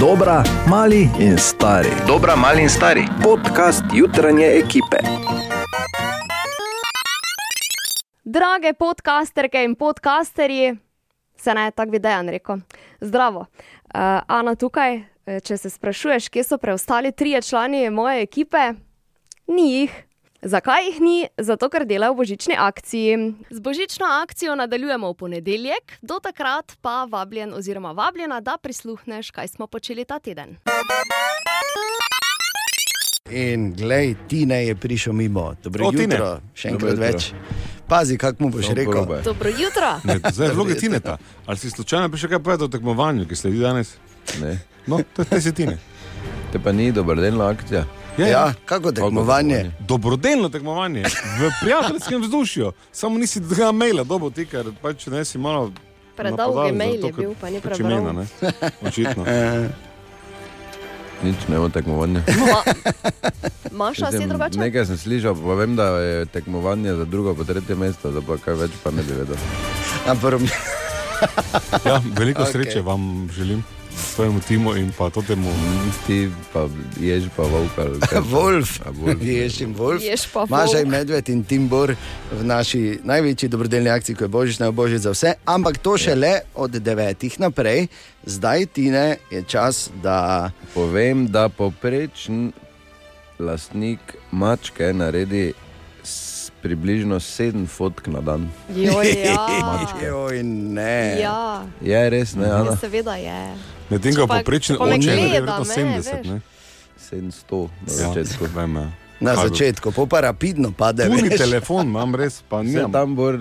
[0.00, 1.88] Dobra, mali in stari.
[2.06, 3.04] Dobra, mali in stari.
[3.22, 4.96] Podcast jutranje ekipe.
[8.24, 10.76] Drage podcasterke in podcasterji,
[11.36, 12.56] se naj tako bi dejan rekel.
[13.00, 13.40] Zdravo.
[13.40, 18.72] Uh, Ana tukaj, Eh, če se sprašuješ, kje so preostali trije člani moje ekipe,
[19.46, 19.96] ni jih.
[20.42, 21.16] Zakaj jih ni?
[21.36, 23.16] Zato, ker delajo v božični akciji.
[23.50, 29.48] Z božično akcijo nadaljujemo v ponedeljek, do takrat pa vabljen oziroma vabljena, da prisluhneš, kaj
[29.48, 30.56] smo počeli ta teden.
[33.28, 35.54] In glej, Tine je prišel mimo.
[35.58, 36.14] Dobro O, Tine.
[36.14, 37.18] jutro, še Dobro enkrat jutro.
[37.18, 37.32] več.
[37.86, 38.92] Pazi, kako mu boš Samo rekel.
[38.94, 39.20] probe.
[39.22, 39.90] Dobro jutro.
[40.04, 41.18] Ne, zdaj je vloga Tineta.
[41.46, 43.96] Ali si slučajno prišel kaj povedati o tekmovanju, ki sledi danes?
[44.40, 44.54] Ne.
[44.86, 45.78] No, to je Tine.
[46.52, 47.84] Te pa ni dobrodelna akcija.
[48.18, 49.70] Je, Ja, kako tekmovanje?
[49.80, 51.02] Dobrodelno tekmovanje,
[51.38, 55.70] v prijateljskem vzdušju, samo nisi tega maila, dobo ti, ker pač ne si malo.
[56.16, 57.92] Predolgi napadal mail zato, je bil, pa ni pač prebral.
[57.92, 58.26] imena, ne?
[58.82, 59.22] Očitno.
[61.18, 62.22] Nič ne bo tekmovanja.
[62.38, 62.62] Ma,
[63.78, 64.58] Maša, si drugače?
[64.58, 68.38] Nekaj sem slišal, pa vem, da je tekmovanje za drugo, pa tretje mesto, da pa
[68.38, 69.38] kaj več pa ne bi vedel.
[70.06, 70.38] ampak
[71.84, 72.52] Ja, veliko Okej.
[72.52, 73.64] sreče vam želim,
[73.98, 75.50] svojemu timu in pa totemu.
[76.06, 76.68] Ti pa
[77.00, 78.20] jež pa volk ali kaj.
[78.22, 79.22] Wolf, Wolf.
[79.22, 80.02] ješ in Wolf.
[80.02, 80.90] Ješ pa Mažaj volk.
[80.90, 81.94] medved in Timbor
[82.32, 86.34] v naši največji dobrodelni akciji, ko je božična božič za vse, ampak to še le
[86.54, 87.88] od devetih naprej.
[88.24, 92.52] Zdaj, Tine, je čas, da Povem, da poprečen
[93.38, 93.98] lastnik
[94.30, 95.52] mačke naredi
[96.62, 98.50] približno 7 fotk na dan.
[98.74, 99.46] Joj, ja.
[100.08, 101.20] Joj, ne.
[101.22, 101.62] ja.
[101.80, 102.70] Je res, ne, Ana?
[102.70, 103.54] Ja, seveda je.
[103.90, 106.16] Medtem ko me oče je verjetno me, 70.
[106.18, 106.26] veš.
[106.26, 106.40] Ne?
[107.00, 108.44] 700 na Ja, začetku.
[108.54, 108.90] vem, ja.
[109.20, 111.02] Na Kaj začetku, po pa rapidno pade.
[111.04, 111.34] Veš.
[111.36, 112.92] telefon, imam res, pa nimam.
[112.92, 113.32] tam bo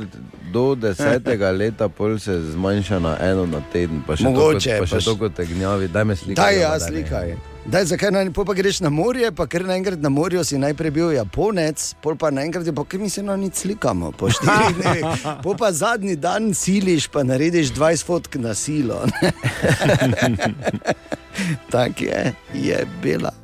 [0.47, 4.81] do desetega leta, pol se zmanjša na eno na teden, pa še Mogoče, to, kot-
[4.81, 6.41] pa pa še to kot tegnjavi, daj me slikati.
[6.41, 7.37] Daj, ja, slikaj.
[7.67, 11.11] Daj, zakaj naj, pa greš na morje, pa ker naenkrat na morju si najprej bil
[11.11, 15.05] Japonec, pol pa naenkrat je pa, ker mi se na nič slikamo, po štirih dnevih.
[15.43, 19.03] Pol pa zadnji dan siliš, pa narediš 20 fotk na silo.
[21.69, 22.21] Tako je,
[22.55, 23.35] je bila.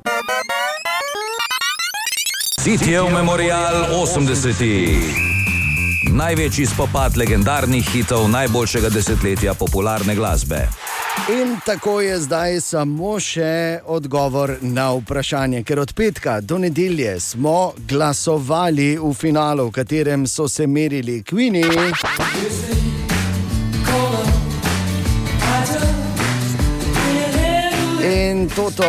[2.64, 4.54] Sitjev memorial 80.
[6.12, 10.62] Največji spopad legendarnih hitov najboljšega desetletja popularne glasbe.
[11.28, 17.74] In tako je zdaj samo še odgovor na vprašanje, ker od petka do nedelje smo
[17.88, 21.68] glasovali v finalu, v katerem so se merili Queeni.
[28.08, 28.88] In toto.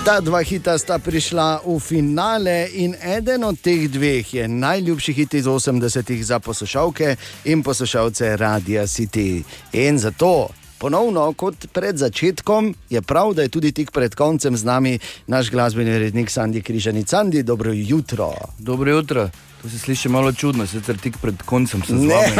[0.00, 5.34] Ta dva hita sta prišla v finale in eden od teh dveh je najljubši hit
[5.34, 9.42] iz 80-ih za poslušalke in poslušalce Radia City.
[9.72, 10.48] In zato.
[10.80, 15.50] Ponovno, kot pred začetkom, je prav, da je tudi tik pred koncem z nami naš
[15.50, 17.04] glasbeni rednik Sandy Križani.
[17.04, 18.32] Sandy, dobro jutro.
[18.58, 19.28] Dobro jutro.
[19.62, 22.32] To se sliši malo čudno, sicer tik pred koncem sem z Ne.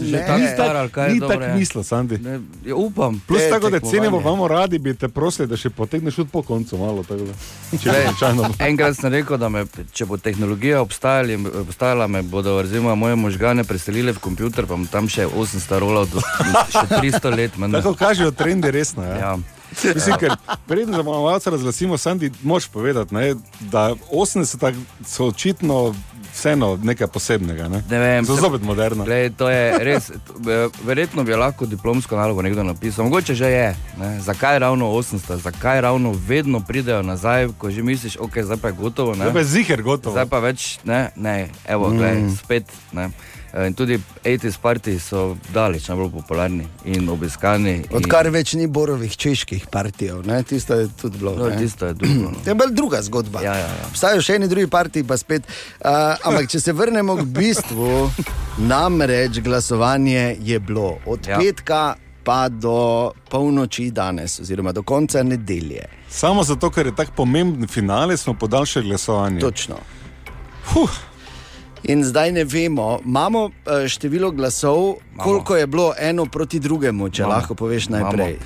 [0.00, 0.52] Ne.
[0.54, 2.18] Star ali kaj Ni dobro tako mislil, Sandi.
[2.18, 3.22] Ne, ja, upam.
[3.26, 6.42] Plus Te tako, da cenimo, imamo radi, bi te prosili, da še potegneš tudi po
[6.42, 7.04] koncu malo.
[7.72, 8.06] Ne.
[8.58, 13.64] Enkrat sem rekel, da me, če bo tehnologija obstajala, obstajala me bodo recimo, moje možgane
[13.64, 16.20] preselili v komputer, pa tam še 800 rolov, do,
[16.68, 17.56] še 300 let.
[17.56, 17.80] menda.
[17.80, 19.04] Tako kažejo trendi resno.
[19.04, 19.16] Ja.
[19.16, 19.38] Ja.
[19.94, 20.34] Mislim, ker
[20.66, 24.74] preden za malo razglasimo, Sandi, moš povedati, ne, da 80
[25.06, 25.94] so očitno
[26.32, 27.68] vseeno nekaj posebnega.
[27.68, 27.82] Ne?
[27.86, 29.04] Ne vem, so se- zopet moderno.
[29.04, 30.14] Glej, to je res, eh,
[30.82, 33.68] verjetno bi lahko diplomsko nalogo nekdo napisal, mogoče že je.
[33.96, 34.20] Ne?
[34.20, 38.74] Zakaj ravno 800, zakaj ravno vedno pridejo nazaj, ko že misliš, ok, zdaj pa je
[38.74, 39.10] gotovo.
[39.10, 39.16] ne?
[39.20, 40.12] Zdaj pa je ziger gotovo.
[40.12, 41.36] Zdaj pa več ne, ne,
[41.66, 42.64] evo, glej, spet.
[42.92, 43.10] Ne.
[43.52, 43.94] Eh, In tudi
[44.24, 47.70] 80s parti so daleč najbolj popularni in obiskani.
[47.72, 50.42] in- Odkar več ni borovih čeških partijev, ne?
[50.42, 51.34] tisto je tudi bilo.
[51.34, 52.14] No, tisto je drugo.
[52.22, 52.36] no.
[52.44, 53.40] To je bolj druga zgodba.
[53.40, 53.86] Ja, ja, ja.
[53.88, 55.42] Obstajajo še eni drugi partiji, pa spet.
[55.80, 55.90] Uh,
[56.22, 58.10] ampak, če se vrnemo k bistvu,
[58.60, 61.26] namreč glasovanje je bilo od.
[61.26, 61.38] Ja.
[61.38, 62.78] petka pa do
[63.30, 65.86] polnoči danes, oziroma do konca nedelje.
[66.08, 69.40] Samo zato, ker je tako pomemben finale, smo podaljšali glasovanje.
[69.40, 69.76] Točno.
[70.66, 70.90] Huh.
[71.82, 73.50] In zdaj ne vemo, imamo uh,
[73.88, 74.96] število glasov, Imamo.
[75.18, 77.34] koliko je bilo eno proti drugemu, če Imamo.
[77.34, 78.32] lahko poveš najprej.
[78.32, 78.38] Uh,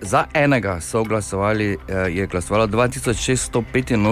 [0.00, 4.04] za enega so glasovali, uh, je glasovalo 2685 uh,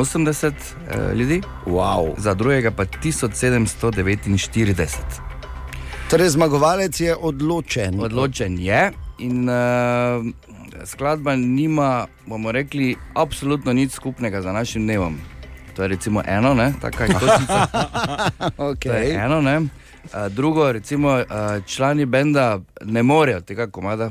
[1.15, 2.15] ljudi, Wow.
[2.17, 4.89] za drugega pa 1749.
[6.11, 8.01] Torej, zmagovalec je odločen.
[8.01, 9.55] Odločen je in uh,
[10.85, 15.19] skladba nima, bomo rekli, absolutno nič skupnega z našim dnevom.
[15.79, 17.67] To je recimo eno, ne, taka istočnica.
[18.57, 19.25] To je Okay.
[19.25, 19.61] eno, ne.
[20.13, 24.11] A, drugo, recimo, a, člani benda ne morejo tega komada,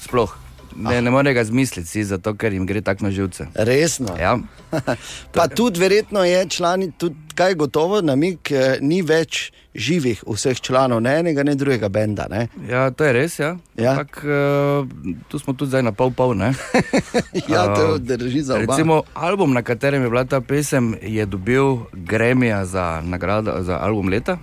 [0.00, 0.36] sploh.
[0.78, 3.46] Ne, ne morejo ga zmisliti, si, zato ker jim gre tako na živce.
[3.54, 4.16] Resno.
[4.20, 4.38] Ja.
[5.34, 11.00] Pa tudi verjetno je člani, tudi kaj gotovo, namig, eh, ni več živih vseh članov,
[11.04, 12.26] ne enega, ne drugega benda.
[12.30, 12.48] Ne?
[12.68, 13.38] ja, to je res.
[13.38, 13.56] Ja.
[13.76, 13.92] Ja.
[13.92, 14.88] Ampak, uh,
[15.28, 16.36] tu smo tudi zdaj na pol pol.
[17.48, 18.64] Ja, to A, drži za oba.
[18.64, 24.08] Recimo, album, na katerem je bila ta pesem, je dobil Gremija za nagrado za album
[24.08, 24.38] leta.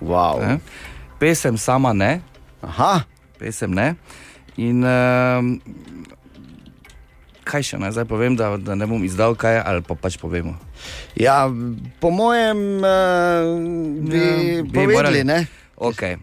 [0.00, 0.40] Wow.
[0.40, 0.58] Ne?
[1.18, 2.20] Pesem sama ne,
[2.62, 3.04] Aha,
[3.38, 3.94] pesem ne.
[4.56, 5.42] In uh,
[7.44, 10.54] kaj še naj zdaj povem, da, da ne bom izdal kaj ali pa pač povemo.
[11.14, 11.50] ja,
[12.00, 13.50] po mojem uh,
[14.00, 15.24] bi, Ja, bi povedali, morali.
[15.24, 15.46] ne?
[15.76, 16.16] Okay.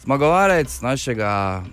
[0.00, 1.28] Zmagovalec našega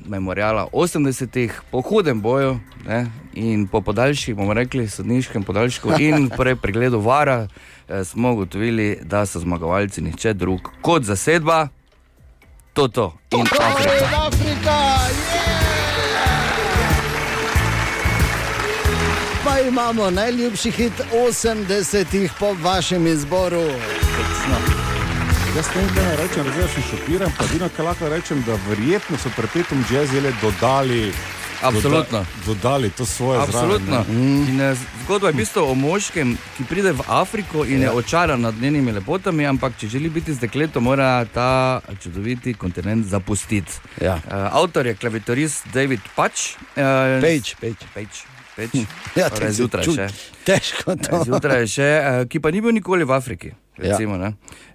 [0.06, 6.56] memoriala 80-ih po hudem boju ne, in po podaljših, bomo rekli, sodniškem podaljšku in prej
[6.56, 7.48] pregledu vara
[7.88, 11.68] eh, smo ugotovili, da so zmagovalci nihče drug kot zasedba,
[12.74, 14.08] Toto in Afrika.
[14.22, 14.76] Afrika,
[19.62, 23.62] Pa imamo najljubši hit 80-ih po vašem izboru.
[25.56, 28.58] Jaz ne vem, kaj naj rečem, zdaj sem šokiran, pa edino, kar lahko rečem, da
[28.70, 31.14] verjetno so perpetuum jazzile dodali.
[31.62, 32.18] Absolutno.
[32.18, 33.86] Doda, dodali to svoje Absolutno.
[33.86, 34.46] zraven.
[34.46, 34.50] ne.
[34.50, 38.42] In, eh, zgodba je v bistvu o moškem, ki pride v Afriko in je očaran
[38.42, 43.72] nad njenimi lepotami, ampak če želi biti z dekletom, mora ta čudoviti kontinent zapustiti.
[44.02, 44.16] Ja.
[44.16, 46.56] Uh, avtor je klaviaturist David Pač.
[46.58, 47.86] Uh, Page, page.
[47.94, 48.31] Page.
[48.56, 48.84] Page.
[49.16, 50.08] Ja, Torej, to zjutraj čud- še.
[50.44, 51.24] Težko to.
[51.24, 53.52] Zjutraj še, eh, ki pa ni bil nikoli v Afriki.
[53.82, 54.30] Recimo, ja.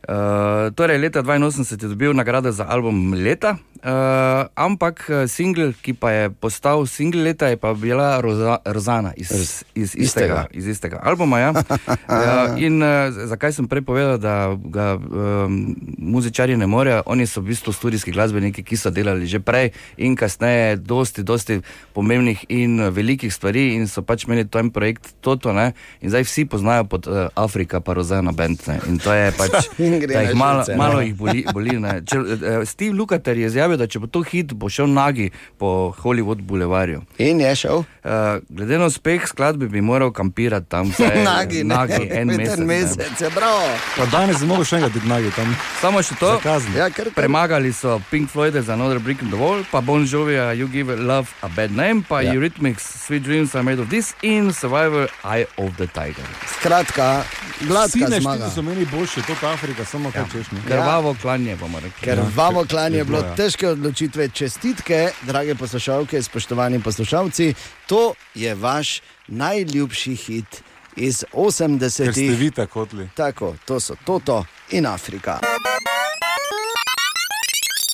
[0.08, 3.55] uh, torej, leta 82 je dobil nagrado za album leta,
[3.87, 9.15] uh, ampak eh, singl, ki pa je postal singl leta, je pa bila Roza, Rozana
[9.17, 11.38] iz, iz, iz, istega, iz istega albuma.
[11.38, 11.50] Ja.
[11.55, 17.03] uh, in uh, zakaj sem prej povedal, da ga um, muzičari ne morejo?
[17.06, 21.61] Oni so v bistvu studijski glasbeniki, ki so delali že prej in kasneje, dosti, dosti
[21.94, 25.73] pomembnih in velikih stvari, in so pač imeli ten projekt Toto, ne?
[26.00, 28.62] in zdaj vsi poznajo pod uh, Afrika, pa Rozana Band.
[28.67, 28.81] Ne?
[28.91, 29.71] In to je pač,
[30.11, 31.47] da jih malo, malo jih boli.
[31.53, 32.00] boli ne.
[32.06, 35.93] če, uh, Steve Lukather je izjavil, da če bo to hit, bo šel nagi po
[36.02, 37.02] Hollywood Boulevardu.
[37.19, 37.76] In je šel.
[37.76, 38.12] Uh,
[38.49, 42.58] glede na uspeh skladbe bi moral kampirati tam vse Nagi, nagi en mesec.
[42.58, 43.58] En mesec, je prav.
[43.96, 45.56] Pa danes ne mogo še enega biti nagi tam.
[45.81, 46.34] Samo še to.
[46.37, 47.11] Ja, kar, kar.
[47.17, 50.96] Premagali so Pink Floyd za Another Brick in the Wall, pa Bon Jovi, You Give
[50.96, 52.32] Love a Bad Name, pa Ja.
[52.32, 52.34] ja.
[52.34, 56.25] Eurythmics, Sweet Dreams Are Made of This in Survivor Eye of the Tiger.
[56.58, 57.25] Skratka,
[57.61, 58.37] gladka Sine zmaga.
[58.37, 60.46] štiri so meni boljše, to Afrika, samo kaj češ.
[60.67, 62.00] Krvavo klanje bomo rekli.
[62.00, 63.34] Ker vamo klanje je bilo ja.
[63.56, 64.29] Težke odločitve.
[64.29, 67.55] Čestitke, drage poslušalke, spoštovani poslušalci.
[67.88, 70.62] To je vaš najljubši hit
[70.97, 72.38] iz Ker ste 80-ih.
[72.38, 73.08] vi tako hoteli.
[73.14, 75.41] Tako, to so Toto in Afrika.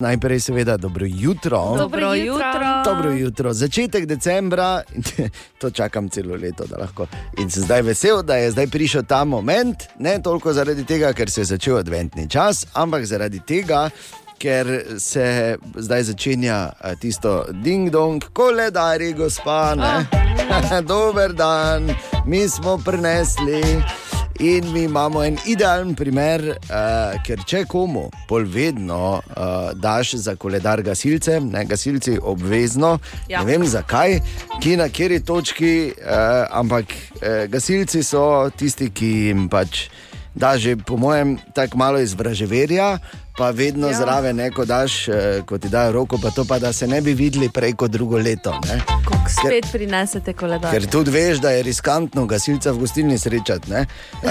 [0.01, 1.75] Najprej, seveda, dobro jutro.
[1.79, 2.83] Dobro jutro.
[2.85, 4.83] Dobro jutro, začetek decembra,
[5.61, 7.07] to čakam celo leto, da lahko.
[7.39, 11.31] In sem zdaj vesel, da je zdaj prišel ta moment, ne toliko zaradi tega, ker
[11.31, 13.91] se je začel adventni čas, ampak zaradi tega,
[14.43, 14.67] ker
[14.99, 19.75] se zdaj začenja tisto ding-dong, koledari, gospa.
[19.75, 20.07] ne.
[20.89, 21.95] Dober dan,
[22.27, 23.63] mi smo prinesli.
[24.41, 30.35] In mi imamo en idealen primer, uh, ker če komu pol vedno uh, daš za
[30.35, 32.97] koledar gasilcem, ne gasilci obvezno,
[33.29, 33.45] ja.
[33.45, 34.19] Ne vem zakaj,
[34.59, 39.87] ki na kateri točki, uh, ampak uh, gasilci so tisti, ki jim pač
[40.35, 42.99] da že, po mojem, tako malo iz vraževerja,
[43.37, 43.95] pa vedno ja.
[43.95, 45.15] Zraven neko daš, uh,
[45.47, 48.19] ko ti dajo roko, pa to pa da se ne bi videli prej kot drugo
[48.19, 48.53] leto.
[48.69, 48.81] Ne?
[48.87, 50.71] Kako spet prinesete koledar?
[50.71, 53.71] Ker tudi veš, da je riskantno gasilca v gostilni srečati.
[53.71, 53.87] Ne?
[54.23, 54.31] Uh,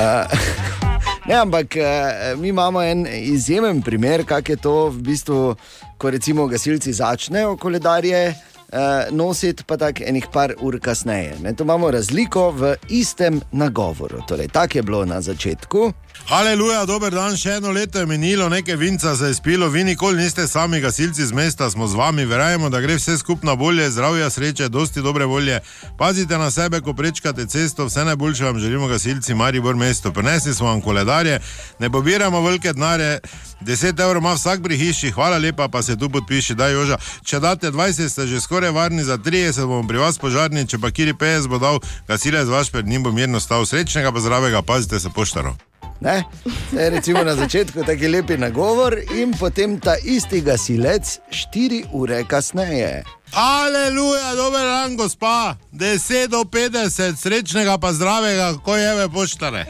[1.28, 5.56] ne, ampak uh, mi imamo en izjemen primer, kako je to v bistvu,
[5.98, 8.36] ko recimo gasilci začnejo koledarje.
[8.72, 8.78] Uh,
[9.12, 11.36] nositi pa tako enih par ur kasneje.
[11.44, 14.22] Ne, to imamo razliko v istem nagovoru.
[14.28, 15.92] Torej, tako je bilo na začetku.
[16.32, 20.22] Aleluja, dober dan, še eno leto je minilo, nekaj vinca se je spilo, vi nikoli
[20.24, 24.30] niste sami gasilci z mesta, smo z vami, verjamemo, da gre vse skupno bolje, zdravja,
[24.32, 25.60] sreče, dosti dobre volje.
[26.00, 30.12] Pazite na sebe, ko prečkate cesto, vse najboljše vam želimo gasilci Maribor mesto.
[30.12, 31.42] Prinesli smo vam koledarje,
[31.80, 33.20] ne pobiramo velike denare,
[33.62, 36.98] 10 evrov ima vsak pri hiši, hvala lepa, pa se tu podpiši, da Joža.
[37.26, 40.92] Če date 20, ste že skoraj varni, za 30 bomo pri vas požarni, če pa
[40.96, 43.66] kiri 50 bo dal, gasilec vaš pred njim bo mirno stal.
[43.66, 45.71] Srečnega pa zdravega, pazite se poštaro.
[46.02, 46.24] Ne?
[46.72, 53.04] Zdaj, recimo na začetku tako lepi nagovor, in potem ta isti gasilec 4 ure kasneje.
[53.34, 55.56] Aleluja, dober dan, gospa.
[55.72, 59.66] 10 do 50, srečnega pa zdravega, ko je ve poštare.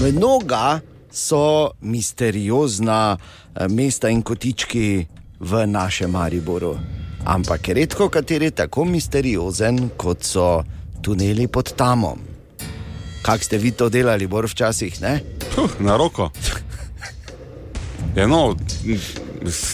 [0.00, 0.80] Mnoga
[1.10, 3.16] so misteriozna
[3.68, 5.06] mesta in kotički
[5.40, 6.76] v našem Mariboru,
[7.24, 10.64] ampak redko kateri tako misteriozen, kot so
[11.02, 12.18] tuneli pod Tamom.
[13.24, 15.20] Kak ste vi to delali, bor včasih, ne?
[15.54, 16.30] Puh, na roko.
[18.16, 18.54] Ja, no,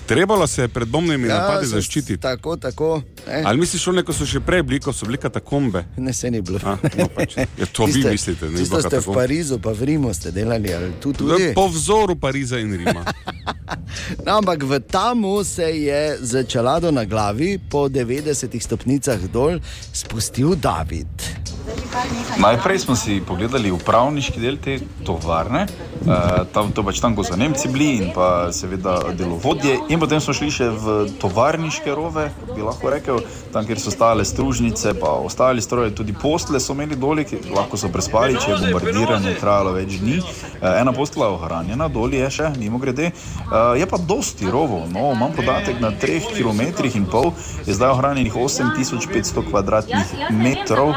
[0.06, 2.20] trebalo se je pred bombnimi ja, napadi zaščititi.
[2.20, 3.02] Tako, tako.
[3.26, 5.84] Ne, Ali misliš, šole, ko so še prej bili, ko so bili katakombe?
[5.96, 6.58] ne se ni bilo.
[6.64, 7.36] A, no, pač.
[7.36, 9.14] Ja, to vi Tiste- mislite, ne Tisto bilo ste v.
[9.14, 11.52] Parizu, pa v Rimu ste delali, ali tu tudi.
[11.54, 13.04] Po vzoru Pariza in Rima.
[14.26, 19.62] No, ampak v Tamu se je z čelado na glavi po 90 stopnicah dol
[19.92, 21.06] spustil David.
[22.38, 27.36] Najprej smo si pogledali upravniški del te tovarne, uh, tam, to pač tam, ko so
[27.36, 29.76] Nemci bili in pa seveda delovodje.
[29.92, 33.20] In potem smo šli še v tovarniške rove, bi lahko rekel,
[33.52, 37.80] tam, kjer so stale stružnice, pa ostali stroji, tudi postle so imeli doli, ki lahko
[37.80, 40.20] so prespali, če je bombardiranje trajalo več dni.
[40.22, 43.10] Uh, ena postla je ohranjena, doli je še, mimo grede.
[43.50, 46.64] Uh, je pa dosti rovov, no, imam podatek na 3 km
[46.94, 47.34] in pol,
[47.66, 50.94] je zdaj ohranjenih 8500 kvadratnih metrov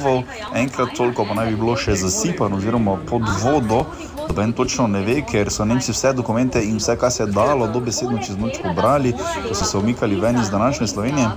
[0.00, 0.22] rovov,
[0.54, 3.84] enkrat toliko pa naj bi bilo še zasipano oziroma pod vodo.
[4.28, 7.66] Noben točno ne ve, ker so Nemci vse dokumente in vse, kar se je dalo,
[7.66, 9.12] dobesedno čez noč pobrali,
[9.48, 11.28] ko so se umikali ven iz današnje Slovenije.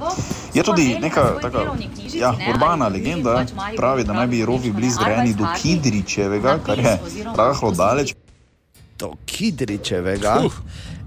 [0.53, 1.65] Je tudi neka taka,
[2.13, 3.45] ja, urbana legenda,
[3.77, 6.99] pravi, da naj bi rovi bili zgrajeni do Kidričevega, kar je
[7.37, 8.13] rahlo daleč.
[8.99, 10.37] Do Kidričevega.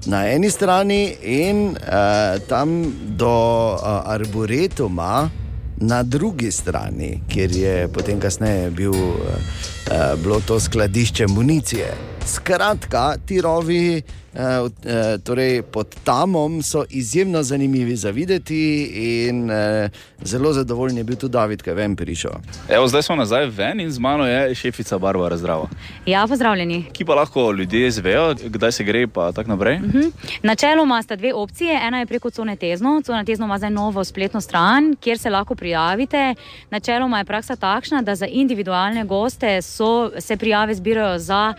[0.07, 2.83] Na eni strani in uh, tam
[3.17, 3.31] do
[3.75, 5.31] uh, Arboretuma,
[5.77, 12.16] na drugi strani, kjer je potem kasneje bil, uh, bilo to skladišče municije.
[12.27, 14.71] Skratka, ti rovi uh, uh,
[15.25, 18.85] torej pod Tamom so izjemno zanimivi za videti,
[19.29, 19.57] in uh,
[20.23, 22.31] zelo zadovoljen je bil tudi David, ki je ven prišel.
[22.69, 25.69] Evo, zdaj smo nazaj ven in z mano je šefica Barbara Zdrava.
[26.07, 26.85] Ja, pozdravljeni.
[26.93, 29.79] Ki pa lahko ljudje izvejo, kdaj se gre, pa tako naprej.
[29.79, 30.11] Mhm.
[30.43, 31.81] Načeloma sta dve opcije.
[31.83, 33.03] Ena je preko Cone Tezno.
[33.05, 36.35] Cona Tezno ima zdaj novo spletno stran, kjer se lahko prijavite.
[36.71, 41.55] Načeloma je praksa takšna, da za individualne goste so, se prijave zbirajo za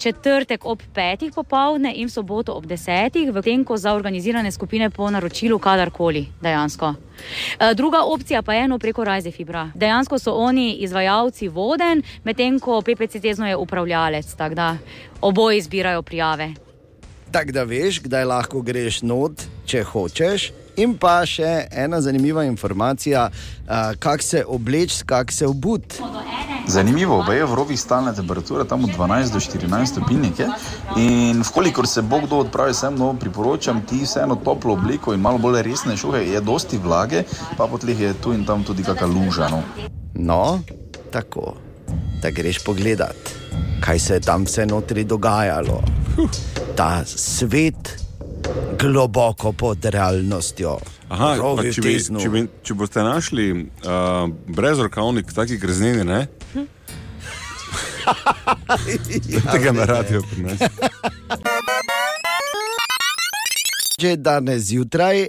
[0.00, 5.10] četrtek ob petih popovdne in soboto ob desetih, v tem, ko za organizirane skupine po
[5.10, 6.94] naročilu kadarkoli dejansko.
[7.60, 9.68] E, Druga opcija pa je eno preko Rajze Fibra.
[9.74, 14.76] Dejansko so oni izvajalci voden, medtem ko PPC Tezno je upravljalec, tako da
[15.20, 16.54] oboji zbirajo prijave.
[17.30, 20.50] Tako da veš, kdaj lahko greš not, če hočeš.
[20.76, 23.30] In pa še ena zanimiva informacija,
[23.98, 25.98] kako se obleči, kako se obut.
[26.66, 30.28] Zanimivo, je v rovih stalna temperatura, tam od 12 do 14 stopinj.
[30.96, 35.38] In vkolikor se bo kdo odpravi sem, no, priporočam ti vseeno toplo obliko in malo
[35.38, 37.24] bolj resne šuhe, je dosti vlage,
[37.56, 39.48] pa po tleh je tu in tam tudi kakšna luža.
[39.48, 39.62] No.
[40.14, 40.60] No,
[41.10, 41.54] tako,
[42.22, 43.34] da greš pogledat,
[43.80, 45.82] kaj se je tam vse notri dogajalo.
[46.76, 47.96] Ta svet,
[48.80, 50.78] globoko pod realnostjo.
[51.08, 51.36] Aha,
[51.72, 53.60] če, bi, če, bi, če boste našli uh,
[54.46, 56.26] brezrokavnik, taki grezneni, ne?
[59.52, 60.58] Tega na radio pri nas.
[64.00, 65.28] Že danes zjutraj, uh,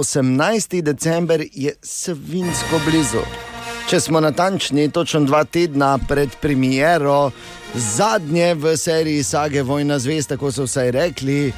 [0.00, 0.82] 18.
[0.82, 3.22] december, je svinsko blizu.
[3.88, 7.30] Če smo natančni, točno dva tedna pred premiero,
[7.74, 11.52] zadnje v seriji Sage Vojna zvezd, tako so vsaj rekli.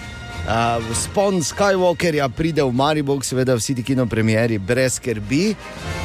[0.46, 5.56] Uh, spon Skywalkerja pride v Maribor, seveda vsi ti kinopremieri brez skrbi,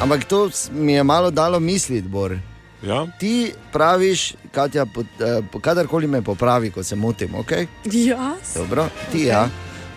[0.02, 2.34] ampak to mi je malo dalo misliti, Bor.
[2.82, 3.06] Ja?
[3.18, 7.52] Ti praviš, Katja, po, uh, kadarkoli me popravi, ko se motim, ok?
[7.84, 8.56] Jaz?
[8.56, 9.46] Dobro, ti ja.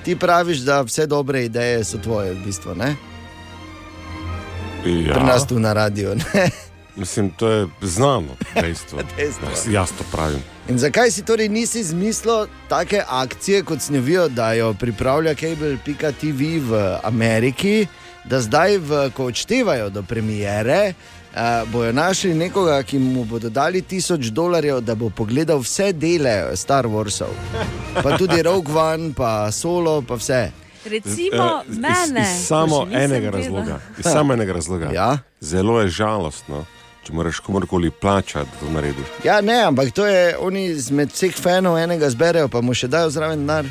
[0.05, 2.95] Ti praviš, da vse dobre ideje so tvoje, v bistvu, ne?
[4.85, 5.13] Ja.
[5.17, 6.15] Pri nas tu na radiju.
[6.15, 6.49] ne?
[6.95, 8.99] Mislim, to je znano dejstvo.
[9.17, 9.47] Dejstvo.
[9.71, 10.54] Jaz to pravim.
[10.67, 16.71] In zakaj si torej nisi izmislil take akcije, kot snovijo, da jo pripravlja Cable.tv v
[17.03, 17.87] Ameriki,
[18.23, 20.93] da zdaj, v, ko odštevajo do premiere,
[21.31, 26.33] uh, bojo našli nekoga, ki mu bodo dali tisoč dolarjev, da bo pogledal vse dele
[26.55, 27.29] Star Warsov.
[28.03, 30.49] Pa tudi Rogue One, pa Solo, pa vse.
[30.85, 32.21] Recimo Eh, iz- mene.
[32.23, 33.79] Iz, iz samo še nisem enega razloga.
[33.97, 34.89] Iz samo enega razloga.
[34.91, 35.17] Ja?
[35.41, 36.65] Zelo je žalostno,
[37.05, 39.07] če moraš komorkoli plačati, da to narediš.
[39.23, 43.09] Ja, ne, ampak to je, oni izmed vseh fanov enega zberejo, pa mu še dajo
[43.09, 43.65] zraven denar.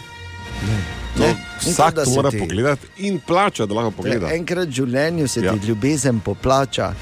[1.17, 4.31] Ne, vsak to, mora ti- pogledati in plačati, da lahko pogleda.
[4.31, 5.53] Enkrat v življenju se Ja.
[5.53, 6.93] ti ljubezen poplača.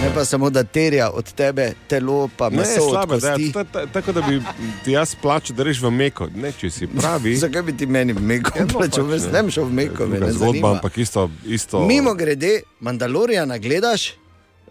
[0.00, 2.82] Ne pa samo, da terja od tebe telo, pa Ne, meso.
[2.82, 4.42] od slabe, da, ta- ta- tako da bi
[4.84, 6.28] ti jaz plačal, da reš v meko.
[6.34, 7.34] Ne, če si pravi.
[7.36, 9.06] Zakaj bi ti meni v Meko Ja, no, plačal?
[9.06, 9.32] pač ne.
[9.32, 11.30] ne bi šel v Meko, ne zgodba, ampak isto.
[11.44, 14.14] isto Mimo grede, Mandalorijana gledaš?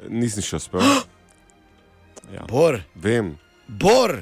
[0.10, 0.82] Nisem še uspel.
[2.32, 2.46] Ja.
[2.48, 2.80] Bor.
[2.96, 3.36] Vem.
[3.68, 4.14] Bor.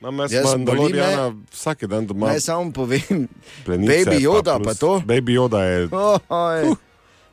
[0.00, 2.26] Imam jaz Jaz boli Mandalorijana vsak dan doma.
[2.26, 3.28] Naj samo povem,
[3.66, 4.92] plenice, Baby Yoda plus- pa to.
[5.04, 5.88] Baby Yoda je.
[6.30, 6.72] Oj,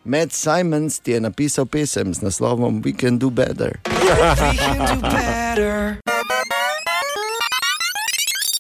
[0.03, 3.79] Matt Simons ti je napisal pesem z naslovom We Can Do Better.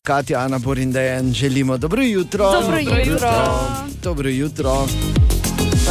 [0.03, 2.51] Katja, Ana Borindejan, želimo dobro jutro.
[2.51, 3.31] Dobro jutro.
[4.01, 4.87] Dobro jutro.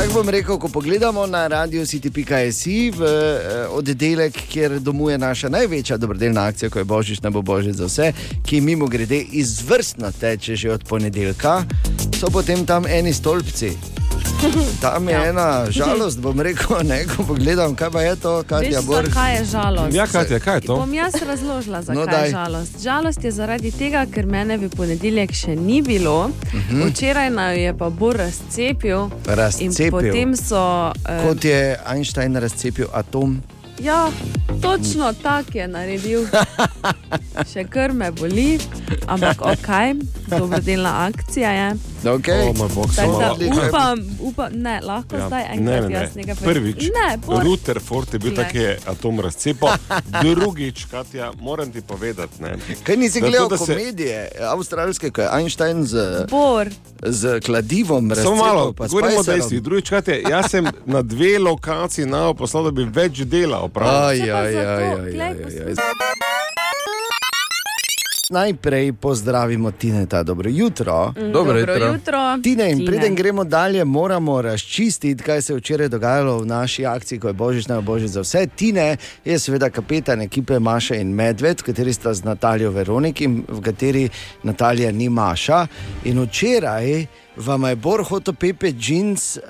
[0.01, 5.97] Tako bom rekel, ko pogledamo na radio city.si v eh, oddelek, kjer domuje naša največja
[5.97, 8.13] dobrodelna akcija, ko je Božič, ne bo Božič za vse,
[8.47, 11.65] ki mimo grede izvrstno teče že od ponedeljka,
[12.17, 13.77] so potem tam eni stolpci.
[14.81, 15.27] Tam je ja.
[15.27, 19.07] ena žalost, bom rekel, ne, ko pogledam, kaj pa je to, Katja Veš, Borg.
[19.07, 19.95] zakaj je žalost?
[19.95, 20.77] Ja, Katja, kaj je to?
[20.77, 22.25] Bom jaz razložila, zakaj No, daj.
[22.25, 22.73] je žalost.
[22.79, 26.77] Žalost je zaradi tega, ker mene v ponedeljek še ni bilo, uh Mhm.
[26.77, 26.91] -huh.
[26.91, 29.09] včeraj naj je pa Bor razcepil.
[29.27, 29.91] Razcepil.
[29.91, 30.93] Potem so.
[31.05, 33.43] eh, Kot je Einstein razcepil atom.
[33.79, 34.09] Ja,
[34.61, 36.27] točno tako je naredil.
[37.53, 38.59] Še kar me boli,
[39.07, 39.69] ampak ok,
[40.31, 41.75] dobrodelna akcija je.
[42.05, 42.43] Okay.
[42.43, 43.69] O, moj bog, Tako samo da malo.
[43.69, 45.27] upam, upam, ne, lahko ja.
[45.27, 45.95] zdaj enkrat ne, ne.
[45.95, 46.55] jaz nekaj povem.
[46.55, 47.45] Prvič, Ne, Bor.
[47.45, 48.37] Rutherford je bil Glej.
[48.39, 49.71] tak, je atom razcepal.
[50.23, 52.43] Drugič, Katja, moram ti povedati.
[52.43, 56.69] Ne, Kaj nisi da to, gledal da se- komedije avstralske, ko je Einstein z, Bor.
[57.03, 59.63] z kladivom Samo malo, govorimo dejstvih.
[59.63, 63.95] Drugič, Katja, jaz sem na dve lokaciji na poslal, da bi več dela opravil.
[64.25, 66.30] Aj, aj, zato, aj, aj, glej, aj, ko aj, aj.
[68.31, 71.09] Najprej pozdravimo Tineta, dobro jutro.
[71.17, 71.87] Mm, Dobro Dobro jutro.
[71.87, 72.39] jutro.
[72.43, 72.87] Tine, in Tine.
[72.91, 77.33] preden gremo dalje, moramo razčistiti, kaj se je včeraj dogajalo v naši akciji, ko je
[77.33, 78.47] Božič na Božič za vse.
[78.47, 83.45] Tine je seveda kapetan ekipe Maša in Medved, v kateri sta z Natalijo Veronik in
[83.49, 84.09] v kateri
[84.43, 85.67] Natalija ni Maša.
[86.05, 87.07] In včeraj
[87.37, 89.43] vam je Bor hotel Pepe Jeans uh,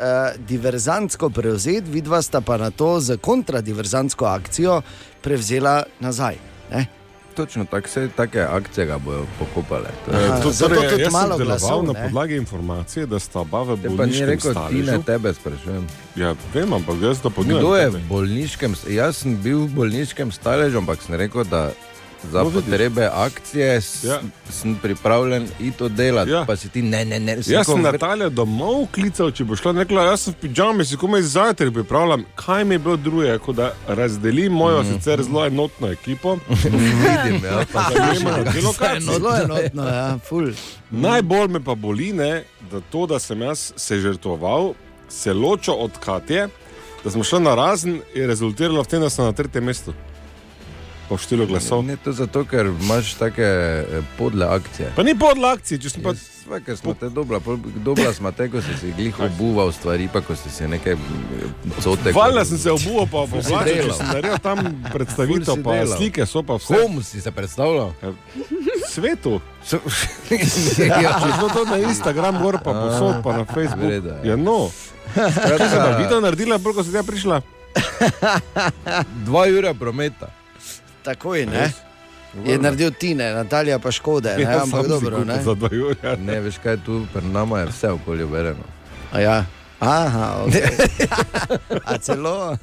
[0.48, 4.82] diverzantsko prevzeti, vidva sta pa na to z kontradiverzantsko akcijo
[5.20, 6.34] prevzela nazaj.
[6.72, 6.99] Ne?
[7.40, 9.88] Točno tako, vse take akcije ga bojo pokopale.
[10.02, 13.06] To je- Aha, to, zato torej, tudi jaz malo sem deloval glasov, na podlagi informacije,
[13.06, 15.02] da sta oba v Te pa ni rekel, ti ne staležu.
[15.02, 15.84] tebe sprašujem.
[16.16, 17.58] Ja, vem, ampak jaz to ponudim.
[17.58, 21.72] Kdo je v bolniškem, jaz sem bil v bolniškem staležu, ampak sem rekel, da
[22.32, 22.64] za No, vidiš.
[22.64, 24.20] potrebe akcije s, Ja.
[24.50, 26.30] sem pripravljen iti delati.
[26.30, 26.44] Ja.
[26.44, 27.32] Pa si ti ne, ne, ne.
[27.32, 30.84] Jaz sem rekel, Natalijo domov klical, če bo šla, in rekla, jaz sem v pižami,
[30.84, 32.24] si komaj zajtrk pripravljam.
[32.34, 34.84] Kaj mi je bilo druge, kot da razdelim mojo mm.
[34.86, 36.36] sicer zelo enotno ekipo.
[36.64, 39.00] Vidim, ja, pa Da gremo na te lokacije.
[39.00, 40.52] Zelo enotno, ja, ful.
[40.90, 44.72] Najbolj me pa boli, ne, da to, da sem jaz se žrtvoval,
[45.08, 46.48] se ločil od Katje,
[47.04, 49.94] da smo šli na razen, je rezultiralo v tem, da sem na tretjem mestu.
[51.10, 51.82] Po številu glasov.
[51.82, 54.92] Ne to zato, ker imaš take eh, podle akcije.
[54.94, 56.14] Pa ni podla akcije, če sem pa.
[56.14, 60.06] Sve, ker smo te dobla, pol- dobla smo te, ko si si glih obuval stvari,
[60.06, 60.94] pa ko si si nekaj
[61.78, 62.14] cotek.
[62.14, 65.98] Valjda sem se obuval, pa oblačil, če sem naredil tam predstavitev, pa delal.
[65.98, 66.70] slike so pa vse.
[66.72, 67.90] Komu si se predstavljal?
[68.88, 69.36] Svetu.
[70.80, 71.10] ja.
[71.12, 73.86] Če smo to na Instagram, gor pa posod, pa na Facebook.
[73.86, 74.32] Vreda, ja.
[74.32, 74.70] Ja, no.
[75.14, 77.42] Kaj si pa video naredila, bolj ko si tja prišla?
[79.26, 80.30] Dva ura prometa.
[81.02, 81.72] Takoj, ne?
[82.44, 84.42] Je naredil Tine, Natalija pa škode, ne?
[84.42, 85.24] Ja, ampak dobro.
[85.24, 85.42] Ne?
[85.42, 86.16] Za dva ura.
[86.16, 88.66] Ne, veš kaj, tu pri nama je vse okolje verjeno.
[89.12, 89.44] A Ja.
[89.80, 90.68] Aha, okay.
[91.88, 92.56] A celo.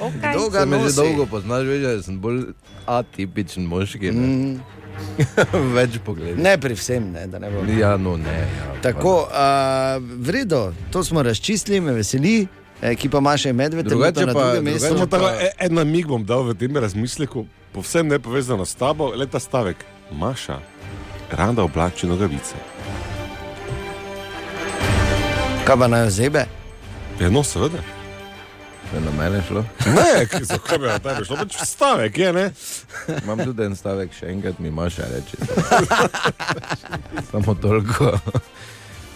[0.00, 0.36] Okay.
[0.36, 2.52] Kdo ga me že dolgo poznaš, veš, da sem bolj
[2.86, 4.12] atipičen moški.
[4.12, 4.26] Ne?
[4.26, 4.60] Mm,
[5.76, 6.36] Več pogled.
[6.38, 7.64] ne pri vsem, ne, da ne bo.
[7.72, 8.44] Ja, no, ne.
[8.44, 12.46] Ja, Tako, uh, vredo, to smo razčistili, me veseli.
[12.82, 14.96] Ekipa Maša in Medved, Drugače trenutno na pa- drugem drugače mestu.
[14.96, 19.08] Samo tako, e- en namig bom dal v tem razmisleku, povsem ne povezano s tabo,
[19.08, 19.76] le ta stavek.
[20.12, 20.58] Maša,
[21.30, 22.54] rada oblači nogavice.
[25.64, 26.44] Kaj pa naj zebe?
[27.20, 27.78] Ja, no, seveda.
[28.86, 29.64] Je na mene šlo.
[29.86, 31.36] Ne, zakaj bi na tebe šlo?
[31.36, 32.44] Pač stavek je, ne?
[33.24, 35.36] Imam tudi en stavek, še enkrat mi maša reči.
[37.30, 38.12] samo toliko.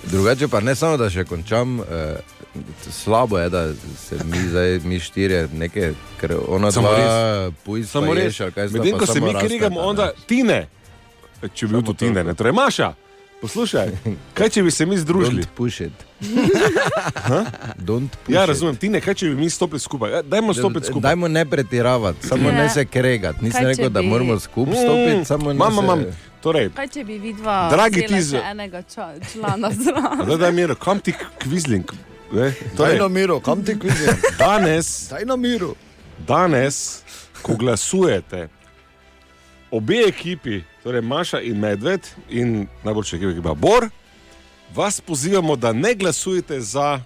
[0.08, 1.80] Drugače pa ne samo, da še končam.
[1.80, 2.16] Eh,
[2.92, 3.68] Slabo je, da
[3.98, 8.40] se mi zdaj, mi štirje, nekaj, ker ona Samo dva pujs Samo sta
[8.72, 9.86] Medtem ko se mi krigamo, ne.
[9.86, 10.66] onda Tine.
[11.48, 12.34] Če bi bil to Tine, ne?
[12.34, 12.88] Torej, Maša,
[13.40, 13.92] poslušaj,
[14.34, 15.42] kaj če bi se mi združili?
[15.42, 15.92] Don't push it.
[17.80, 20.10] Don't push Ja, razumem, Tine, kaj če bi mi stopili skupaj?
[20.10, 21.02] Ja, Dajmo stopiti skupaj.
[21.04, 22.56] Dajmo ne pretiravati, samo Ne.
[22.56, 23.44] ne se kregati.
[23.44, 25.82] Nisem rekel, da bi- moramo skupaj Mm, stopiti, samo ne Mam, se...
[25.82, 26.04] mam,
[26.40, 28.36] torej, Kaj če bi vidva Dragi Tizo.
[28.36, 28.82] še enega
[29.24, 30.26] člana zraven?
[30.26, 31.84] da daj mir, kam ti kvizling?
[32.30, 32.50] Ne?
[32.50, 34.12] Daj Torej, na miru, kam ti kvizim?
[34.38, 35.74] danes Daj na miru.
[36.20, 37.02] danes,
[37.42, 38.48] ko glasujete,
[39.70, 43.88] obe ekipi, torej Maša in Medved in najboljša ekipa, ki je Bor,
[44.70, 47.00] vas pozivamo, da ne glasujete za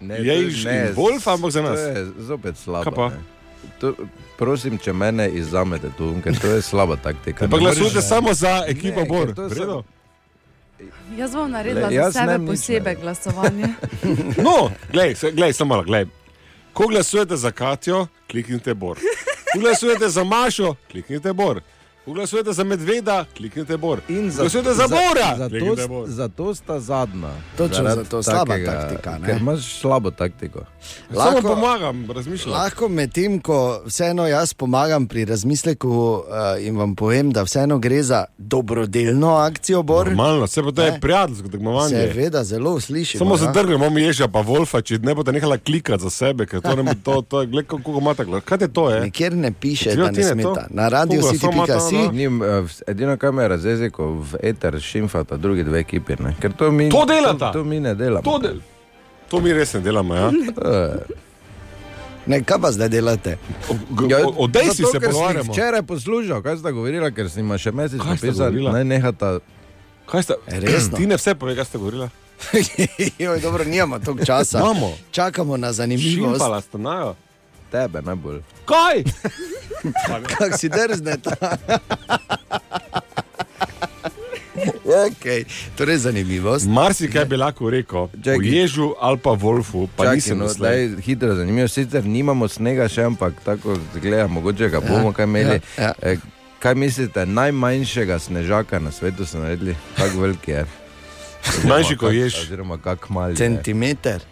[0.00, 1.74] Jejž in Wolf, ampak za nas.
[1.76, 2.84] To je zopet slabo.
[2.84, 3.08] Kaj pa?
[3.08, 3.37] ne.
[3.80, 3.94] To,
[4.36, 7.48] prosim, če mene izzamete tu, ker to je slaba taktika.
[7.50, 9.34] Pa glasujte samo za ekipo Bor.
[11.16, 13.68] Jaz bom naredila Le, za jaz sebe bom nič posebej glasovanje.
[14.46, 16.06] No, glej, se- glej, samo malo, glej.
[16.72, 18.98] Ko glasujete za Katijo, kliknite Bor.
[19.52, 21.60] Ko glasujete za Mašo, kliknite Bor.
[22.08, 24.00] Ko glasujete za Medveda, kliknite Bor.
[24.08, 26.08] In za, glasujete za Bora, Zato, Bor.
[26.08, 27.28] zato sta zadnja.
[27.56, 29.26] Točno Zaradi zato, slaba taktika, ne?
[29.26, 30.60] Ker imaš slabo taktiko.
[31.14, 32.52] Samo pomagam, razmišljam.
[32.54, 36.22] Lahko medtem, ko vseeno jaz pomagam pri razmisleku uh,
[36.60, 40.06] in vam povem, da vseeno gre za dobrodelno akcijo, Bor.
[40.06, 41.90] Normalno, se pa to je prijateljsko tekmovanje.
[41.90, 43.18] Seveda, zelo slišimo.
[43.18, 43.38] Samo ja.
[43.38, 46.94] zadrgnemo mi ježa pa Wolfa, če ne boste nehala klikati za sebe, ker to, ne,
[47.04, 48.44] to, to je, gled, kako imate glas.
[48.44, 48.90] Kaj je to?
[48.90, 49.00] Je?
[49.00, 50.54] Nikjer ne piše, Zelo da ne ti ne to?
[50.54, 50.66] smeta.
[50.70, 51.97] Na radio Koga, si samo pika si.
[51.98, 52.10] No?
[52.12, 56.16] Nim, eh, v- edino, kar me razjezi, ko v eter šimfata drugi dve ekipi.
[56.18, 56.34] Ne?
[56.40, 57.52] Ker to mi, To delata?
[57.52, 58.22] To, to mi ne delamo.
[58.22, 58.60] To, del,
[59.28, 60.14] to mi res ne delamo.
[60.14, 60.30] Ja?
[62.26, 63.38] Ne, kaj pa zdaj delate?
[64.08, 65.52] Ja, o- o dejstvih zato, se pogovarjamo.
[65.52, 68.72] Včeraj poslušal, kaj sta govorila, ker si ima še mesec sta napisal, govorila?
[68.72, 69.38] naj nehata.
[70.06, 70.34] Kaj ste?
[70.48, 70.96] Resno?
[70.96, 72.08] Ti ne vse pove, kaj ste govorila?
[73.18, 74.60] Joj, dobro, nimamo toliko časa.
[75.10, 76.14] Čakamo na zanimivost.
[76.36, 77.14] Šimpala stanajo.
[77.70, 78.40] Tebe najbolj.
[78.64, 79.04] Kaj?
[80.28, 81.30] Kako si drznete?
[85.06, 85.44] okay.
[85.76, 86.66] Torej, zanimivost.
[86.66, 88.08] Marsikaj bi lahko rekel, o
[88.42, 90.88] ježu ali pa Wolfu, pa Čakaj, nisem no, doslej.
[90.88, 91.68] daj, hitro, zanimivo.
[91.68, 95.60] Sicer nimamo snega še, ampak tako gledamo, mogoče ga bomo kaj imeli.
[95.78, 95.92] Ja, ja.
[96.02, 96.16] Eh,
[96.58, 99.76] Kaj mislite, najmanjšega snežaka na svetu so naredili?
[99.96, 100.64] Kako velik je?
[101.64, 102.38] Manjši kot Kak- jež.
[102.40, 103.36] Oziroma, kako mal je.
[103.36, 104.24] Centimeter.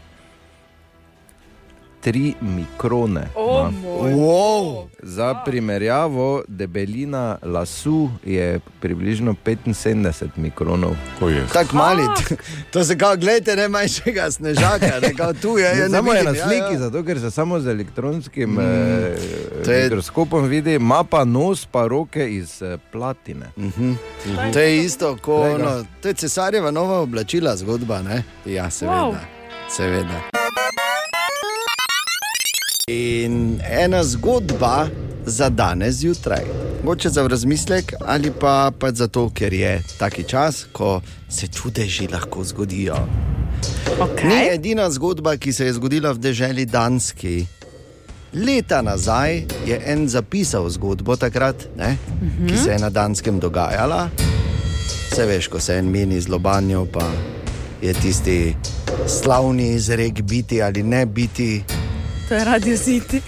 [2.06, 3.28] Tri mikrone.
[3.34, 3.70] O, ima.
[3.70, 4.86] moj Wow.
[5.02, 10.96] Za primerjavo, debelina lasu je približno 75 mikronov.
[11.52, 12.02] Tako mali.
[12.72, 15.64] To se kao, gledajte, ne manjšega snežaka, ne tu je.
[15.64, 16.78] Ja, ja, ne samo je na ja, sliki, ja.
[16.78, 22.34] zato ker se samo z elektronskim mm, eh, mikroskopom vidi, ima pa nos, pa roke
[22.34, 23.46] iz eh, platine.
[23.58, 23.92] Mhm.
[24.52, 28.02] To je isto, kot ono, to je cesarjeva nova oblačila, zgodba.
[28.02, 28.22] Ne?
[28.44, 28.96] Ja, seveda.
[28.96, 29.16] Wow.
[29.76, 30.35] seveda.
[32.90, 34.88] In ena zgodba
[35.24, 36.44] za danes zjutraj.
[36.84, 42.44] Moče za razmislek ali pa pač zato, ker je taki čas, ko se čudeži lahko
[42.44, 42.94] zgodijo.
[43.98, 44.28] Okay.
[44.28, 47.46] Ni edina zgodba, ki se je zgodila v deželi Danski.
[48.34, 49.34] Leta nazaj
[49.66, 52.48] je en zapisal zgodbo takrat, ne, uh -huh.
[52.48, 54.08] ki se je na Danskem dogajala.
[55.10, 57.10] Vse veš, ko se en meni zlobanjo, pa
[57.82, 58.54] je tisti
[59.06, 61.64] slavni izrek biti ali ne biti.
[62.28, 63.22] To je radio City.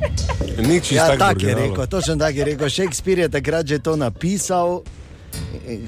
[0.70, 2.70] Nič Ja, tako je rekel, točno tako je rekel.
[2.70, 4.82] Shakespeare je takrat že to napisal.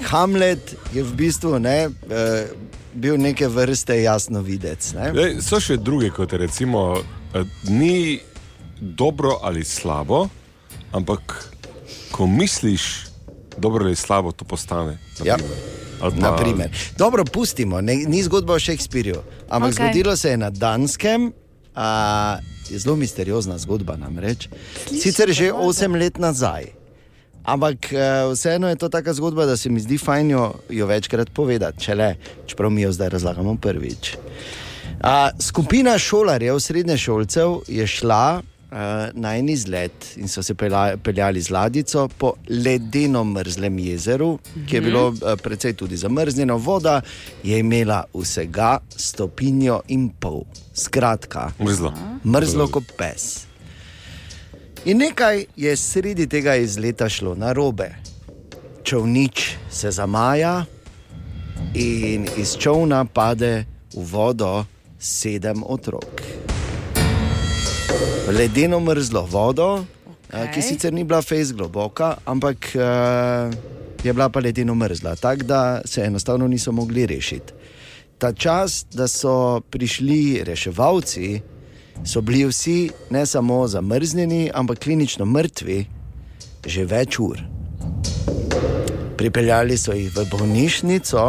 [0.05, 2.47] Hamlet je v bistvu ne, eh,
[2.95, 4.93] bil neke vrste jasno videc.
[4.93, 5.13] Ne?
[5.13, 7.01] Lej, so še druge, kot recimo,
[7.35, 8.21] eh, ni
[8.81, 10.29] dobro ali slabo,
[10.93, 11.49] ampak
[12.13, 13.09] ko misliš
[13.57, 14.99] dobro ali slabo, to postane.
[15.25, 15.37] Ja.
[16.01, 16.71] Ali pa- Naprimer.
[16.99, 19.75] Dobro, pustimo, ne, ni zgodba o Shakespearju, ampak okay.
[19.75, 21.33] zgodilo se je na Danskem.
[21.75, 22.39] A,
[22.71, 24.49] je zelo misteriozna zgodba, namreč.
[24.89, 26.73] Sicer že 8 let nazaj.
[27.43, 27.99] Ampak eh,
[28.33, 31.95] vseeno je to taka zgodba, da se mi zdi fajn jo, jo večkrat povedati, če
[31.95, 32.15] le,
[32.47, 34.15] čeprav mi jo zdaj razlagamo prvič.
[35.03, 38.43] A, skupina šolarjev, srednje šolcev, je šla
[39.15, 44.77] na en izlet in so se pelja, peljali z ladico po ledeno mrzlem jezeru, ki
[44.77, 46.57] je bilo a, precej tudi zamrznjeno.
[46.57, 47.01] Voda
[47.43, 51.93] je imela vsega stopinjo in pol, skratka, Mrzlo.
[52.25, 53.45] mrzlo kot pes.
[54.85, 57.91] In nekaj je sredi tega izleta šlo na robe.
[58.85, 60.65] Čovnič se zamaja
[61.75, 64.65] in iz čovna pade v vodo
[64.99, 66.52] sedem otrok.
[68.33, 69.85] Ledeno mrzlo vodo,
[70.29, 70.53] okay.
[70.55, 73.53] ki sicer ni bila fejs globoka, ampak uh,
[74.05, 77.53] je bila pa ledeno mrzla, tako da se enostavno niso mogli rešiti.
[78.19, 81.41] Ta čas, da so prišli reševalci,
[82.05, 85.87] so bili vsi ne samo zamrznjeni, ampak klinično mrtvi
[86.67, 87.41] že več ur.
[89.19, 91.25] Pripeljali so jih v bolnišnico,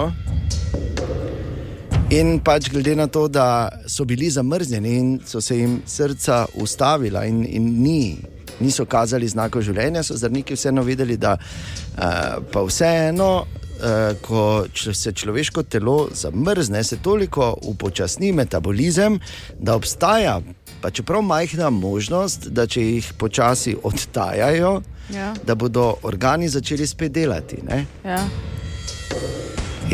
[2.13, 7.25] in pač glede na to, da so bili zamrznjeni in so se jim srca ustavila,
[7.25, 8.17] in, in ni,
[8.59, 13.45] niso kazali znakov življenja, so zdravniki vseeno vedeli, da uh, pa vseeno.
[13.73, 19.19] uh, ko se človeško telo zamrzne, se toliko upočasni metabolizem,
[19.59, 20.39] da obstaja,
[20.81, 24.81] pa čeprav majhna možnost, da če jih počasi odtajajo,
[25.13, 25.33] Ja.
[25.45, 27.57] da bodo organi začeli spet delati.
[27.67, 27.85] Ne?
[28.05, 28.21] Ja.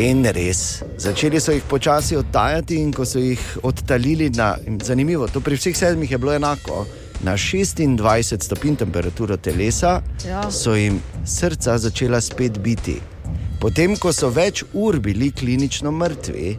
[0.00, 5.42] In res, začeli so jih počasi odtajati, in ko so jih odtalili na, zanimivo, to
[5.44, 6.86] pri vseh sedmih je bilo enako,
[7.20, 10.46] na 26 stopinj temperaturo telesa, Ja.
[10.50, 12.96] so jim srca začela spet biti.
[13.60, 16.56] Potem, ko so več ur bili klinično mrtvi,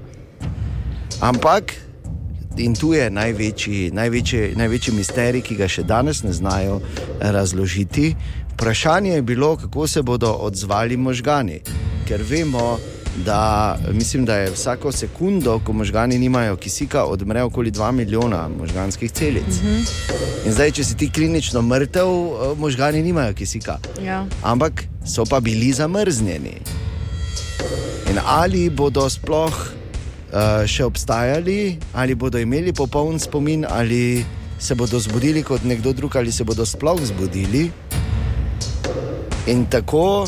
[1.22, 1.74] ampak.
[2.58, 6.82] In tu je največji, največji, največji misterij, ki ga še danes ne znajo
[7.20, 8.12] razložiti.
[8.54, 11.62] Vprašanje je bilo, kako se bodo odzvali možgani.
[12.06, 13.01] Ker vemo, da,
[13.92, 19.62] mislim, da je vsako sekundo, ko možgani nimajo kisika, odmre okoli 2 milijona možganskih celic.
[20.46, 23.78] In zdaj, če si ti klinično mrtev, eh, možgani nimajo kisika.
[24.04, 24.26] Ja.
[24.44, 26.56] Ampak so pa bili zamrznjeni.
[28.12, 29.54] In ali bodo sploh
[30.34, 34.26] uh, še obstajali, ali bodo imeli popoln spomin, ali
[34.60, 37.72] se bodo zbudili kot nekdo drug, ali se bodo sploh zbudili.
[39.48, 40.28] In tako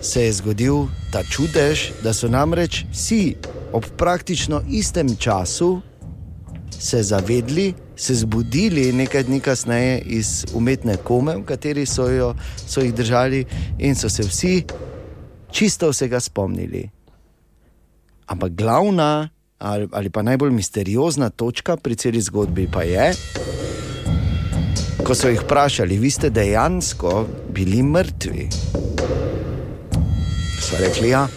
[0.00, 3.36] se je zgodil ta čudež, da so namreč vsi
[3.72, 5.80] ob praktično istem času
[6.78, 12.34] se zavedli, se zbudili nekaj dni kasneje iz umetne kome, v kateri so, jo,
[12.66, 13.44] so jih držali,
[13.78, 14.64] in so se vsi
[15.50, 16.88] čisto vsega spomnili.
[18.26, 23.12] Ampak glavna ali, ali pa najbolj misteriozna točka pri celi zgodbi pa je,
[25.02, 28.48] ko so jih vprašali, vi ste dejansko bili mrtvi.
[30.68, 31.28] So rekli, ja.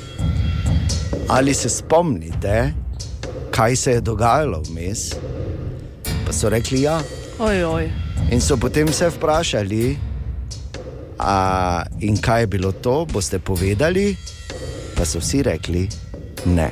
[1.28, 2.74] Ali se spomnite,
[3.52, 5.14] kaj se je dogajalo vmes?
[6.26, 7.00] Pa so rekli, ja.
[7.40, 7.92] Oj, oj.
[8.32, 9.98] In so potem se vprašali,
[11.20, 14.16] a, in kaj je bilo to, boste povedali,
[14.98, 15.88] pa so vsi rekli,
[16.46, 16.72] ne.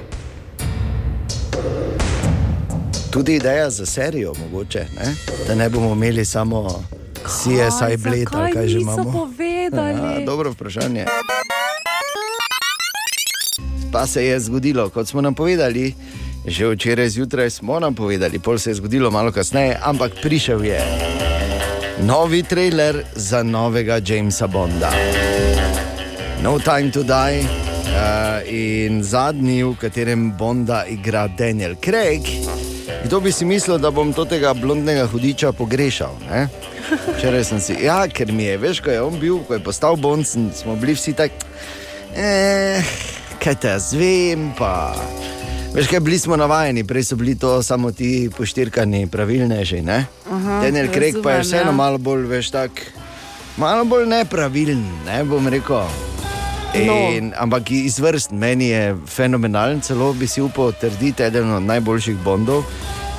[3.10, 5.16] Tudi ideja za serijo, mogoče, ne?
[5.48, 6.84] da ne bomo imeli samo
[7.26, 9.12] CSI Blade, ali kaj že imamo.
[9.12, 10.00] povedali?
[10.20, 11.06] Ja, dobro vprašanje.
[13.92, 15.94] Pa se je zgodilo, kot smo nam povedali,
[16.46, 20.82] že včeraj zjutraj smo nam povedali, pol se je zgodilo malo kasneje, ampak prišel je
[22.02, 24.92] novi trailer za novega Jamesa Bonda.
[26.44, 32.22] No Time to Die uh, in zadnji, v katerem Bonda igra Daniel Craig.
[33.06, 36.16] Kdo bi si mislil, da bom tega blondnega hudiča pogrešal?
[37.18, 39.96] Včeraj sem si, ja, ker mi je, veš, ko je on bil, ko je postal
[39.96, 41.46] Bond, smo bili vsi tako,
[42.16, 42.84] eh,
[43.40, 44.94] kaj te jaz vem, pa.
[45.74, 49.82] Veš, kaj bili smo navajeni, prej so bili to samo ti poštirkani, pravilneži.
[49.82, 50.06] Ne?
[50.32, 51.76] Aha, Daniel Craig pa je vseeno ja.
[51.78, 52.72] malo bolj, veš, tak,
[53.58, 55.88] malo bolj nepravilen, ne bom rekel.
[56.76, 57.36] In, no.
[57.38, 62.66] Ampak izvrsten, meni je fenomenalen, celo bi si upal trditi, eden od najboljših Bondov,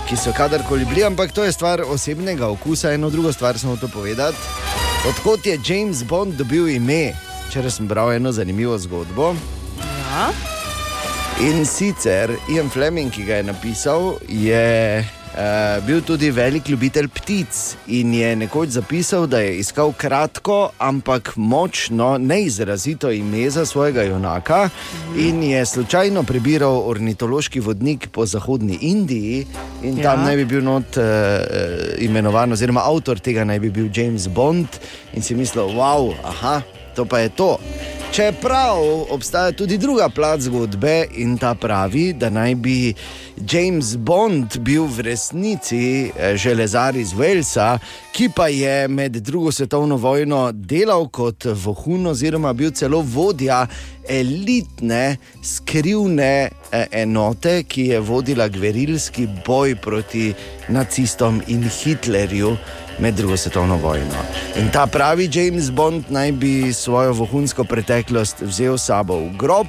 [0.08, 2.92] ki so kadarkoli bili, ampak to je stvar osebnega okusa.
[2.92, 4.36] Eno drugo stvar sem hotel povedati.
[5.08, 7.12] Odkot je James Bond dobil ime?
[7.48, 9.34] Včeraj sem bral eno zanimivo zgodbo.
[10.10, 10.32] Ja.
[11.38, 14.64] In sicer Ian Fleming, ki ga je napisal, je
[14.98, 17.60] uh, bil tudi velik ljubitelj ptic
[17.94, 24.68] in je nekoč zapisal, da je iskal kratko, ampak močno, neizrazito ime za svojega junaka
[25.14, 29.46] in je slučajno prebiral ornitološki vodnik po zahodni Indiji
[29.82, 30.10] in ja.
[30.10, 31.04] tam naj bi bil not uh,
[32.02, 34.82] imenovan, oziroma avtor tega naj bi bil James Bond
[35.14, 36.62] in si mislil, wow, aha,
[36.98, 37.54] to pa je to.
[38.12, 42.94] Čeprav obstaja tudi druga plat zgodbe in ta pravi, da naj bi
[43.50, 47.78] James Bond bil v resnici eh, železar iz Walesa,
[48.12, 53.66] ki pa je med drugo svetovno vojno delal kot vohun, oziroma bil celo vodja
[54.08, 60.32] elitne, skrivne eh, enote, ki je vodila gverilski boj proti
[60.68, 62.56] nacistom in Hitlerju
[63.00, 64.24] med drugo svetovno vojno.
[64.56, 69.66] In ta pravi James Bond naj bi svojo vohunsko preteklost vzel s sabo v grob,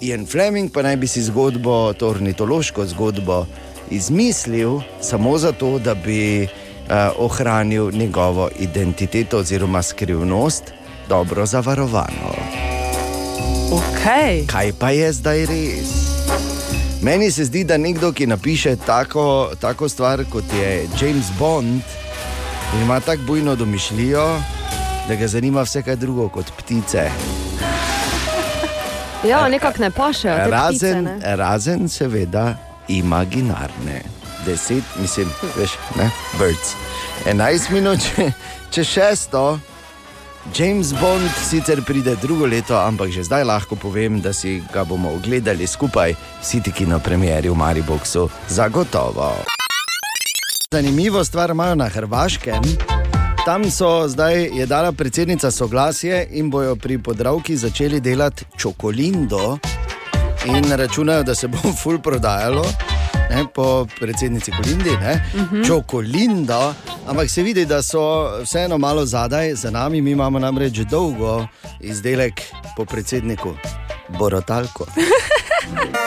[0.00, 3.46] Ian Fleming pa naj bi si zgodbo, to ornitološko zgodbo,
[3.90, 6.48] izmislil samo zato, da bi uh,
[7.18, 10.72] ohranil njegovo identiteto oziroma skrivnost
[11.08, 12.32] dobro zavarovano.
[13.70, 14.46] Okay.
[14.46, 15.90] Kaj pa je zdaj res?
[17.02, 21.82] Meni se zdi, da nekdo, ki napiše tako, tako stvar kot je James Bond,
[22.82, 24.40] ima tako bujno domišljijo,
[25.08, 27.10] da ga zanima vse kaj drugo kot ptice.
[29.28, 30.36] Ja, nekako ne pašejo.
[30.36, 31.36] te ptice, Razen, ne.
[31.36, 32.54] razen seveda,
[32.88, 34.02] imaginarne.
[34.46, 36.74] Deset, mislim, veš, ne, birds.
[37.26, 38.32] 11 minut, če,
[38.70, 39.58] če šesto,
[40.56, 45.12] James Bond sicer pride drugo leto, ampak že zdaj lahko povem, da si ga bomo
[45.12, 49.59] ogledali skupaj, vsi ti kino premjeri v Mariboku, zagotovo.
[50.74, 52.62] Zanimivo stvar imajo na Hrvaškem.
[53.44, 59.58] Tam so zdaj je dala predsednica soglasje in bojo pri podravki začeli delati čokolindo
[60.46, 62.64] in računajo, da se bo ful prodajalo.
[63.30, 65.66] Ne, po predsednici Kolindi, ne, uh -huh.
[65.66, 66.74] čokolindo,
[67.06, 71.46] ampak se vidi, da so vseeno malo zadaj za nami, mi imamo namreč dolgo
[71.80, 72.42] izdelek
[72.76, 73.54] po predsedniku,
[74.18, 74.86] Borotalko.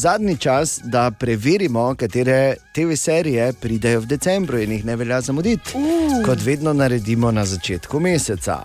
[0.00, 5.74] Zadnji čas, da preverimo, katere TV serije pridejo v decembru in jih ne velja zamuditi.
[5.76, 6.24] Uh.
[6.26, 8.62] Kot vedno naredimo na začetku meseca.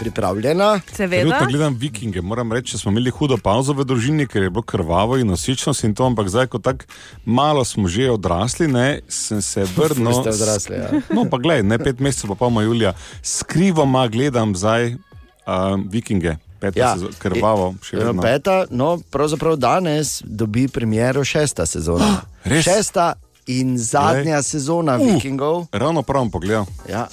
[0.00, 0.80] Pripravljena?
[0.96, 2.20] Trenutno gledam vikinge.
[2.20, 5.84] Moram reči, da smo imeli hudo pauzo v družini, ker je bilo krvavo in nosičnost
[5.84, 6.90] in to, ampak zdaj, ko tako
[7.24, 10.10] malo smo že odrasli, ne, sem se vrnil.
[10.24, 10.90] Ste odrasli, ja.
[11.14, 12.96] No, pa gledaj, ne pet mesecev, pa pol julija.
[13.22, 16.34] Skrivoma gledam zdaj uh, vikinge.
[16.60, 16.92] Peta ja.
[16.94, 18.22] sezona, krvavo, še Ja, vedno.
[18.22, 22.20] Peta, no, pravzaprav danes dobi premiero šesta sezona.
[22.44, 22.64] Res?
[22.64, 23.12] Šesta
[23.46, 24.42] in zadnja Glej.
[24.42, 25.06] sezona Uh.
[25.14, 25.66] Vikingov.
[25.72, 26.66] Ravno prav pogledal.
[26.90, 27.06] Ja.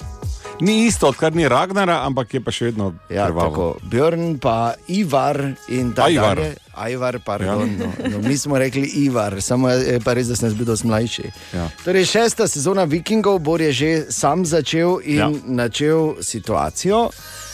[0.60, 3.50] Ni isto, odkar ni Ragnara, ampak je pa še vedno Ja, krvavo.
[3.50, 5.36] tako, Bjorn, pa Ivar
[5.68, 6.54] in tako naprej.
[6.74, 7.68] Ajvar, pardon.
[7.76, 7.86] Ja.
[7.86, 11.26] No, no, mi smo rekli Ivar, samo je pa res, da sem bil dosti mlajši.
[11.52, 11.68] Ja.
[11.84, 15.18] Torej, šesta sezona Vikingov, Bor je že sam začel in.
[15.18, 15.28] Ja.
[15.44, 17.10] načel situacijo.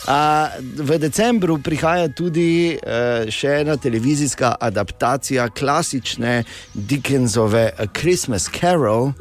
[0.09, 6.43] A, v decembru prihaja tudi uh, še ena televizijska adaptacija klasične
[6.75, 9.12] Dickensove A Christmas Carol.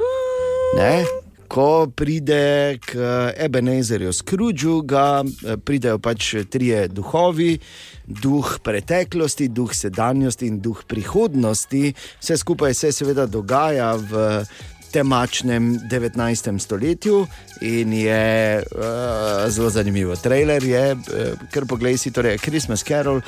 [0.74, 1.04] Ne?
[1.52, 2.96] Ko pride k
[3.36, 7.58] Ebenezerju Scroogeu, ga eh, pridejo pač trije duhovi,
[8.08, 11.92] duh preteklosti, duh sedanjosti in duh prihodnosti.
[12.24, 14.24] Vse skupaj se seveda dogaja v
[14.92, 16.58] temačnem 19.
[16.58, 17.26] stoletju
[17.60, 18.82] in je uh,
[19.48, 20.16] zelo zanimivo.
[20.16, 21.00] Trailer je, uh,
[21.50, 23.24] kar poglej si, torej Christmas Carol uh,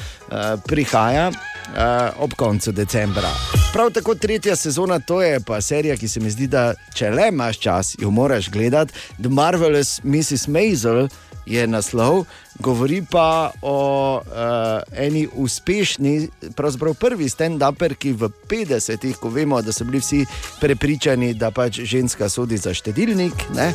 [0.66, 3.30] prihaja uh, ob koncu decembra.
[3.72, 7.28] Prav tako tretja sezona, to je pa serija, ki se mi zdi, da če le
[7.32, 8.92] imaš čas, jo moraš gledati.
[9.18, 10.46] The Marvelous Mrs.
[10.48, 11.08] Maisel
[11.46, 12.24] je naslov,
[12.58, 19.84] govori pa o uh, eni uspešni, pravzaprav prvi stand-uperki v 50-ih, ko vemo, da so
[19.84, 20.24] bili vsi
[20.60, 23.34] prepričani, da pač ženska sodi za štedilnik.
[23.54, 23.72] ne.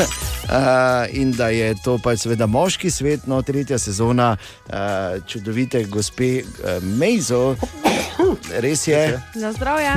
[0.00, 4.74] Uh, in da je to pač seveda moški svet, no, tretja sezona uh,
[5.26, 7.56] čudovite gospe uh, Mejzo,
[8.64, 9.90] res je, Na zdravje.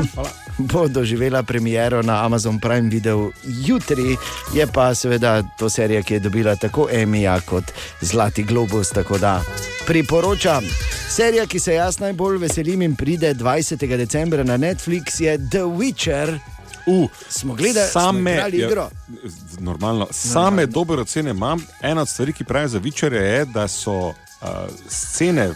[0.57, 4.17] bo doživela premiero na Amazon Prime Video jutri.
[4.53, 7.63] Je pa seveda to serija, ki je dobila tako Emija kot
[8.03, 8.89] Zlati Globus.
[8.89, 9.41] Tako da
[9.87, 10.63] priporočam.
[11.09, 13.97] Serija, ki se jaz najbolj veselim in pride 20.
[13.97, 16.39] decembra na Netflix, je The Witcher.
[16.85, 18.89] Uh, smo gledali, same, smo ja, igro.
[19.59, 20.07] Normalno.
[20.11, 21.65] Same dobre ocene imam.
[21.81, 24.13] Ena od stvari, ki pravijo za Vičere, je, da so uh,
[24.87, 25.53] scene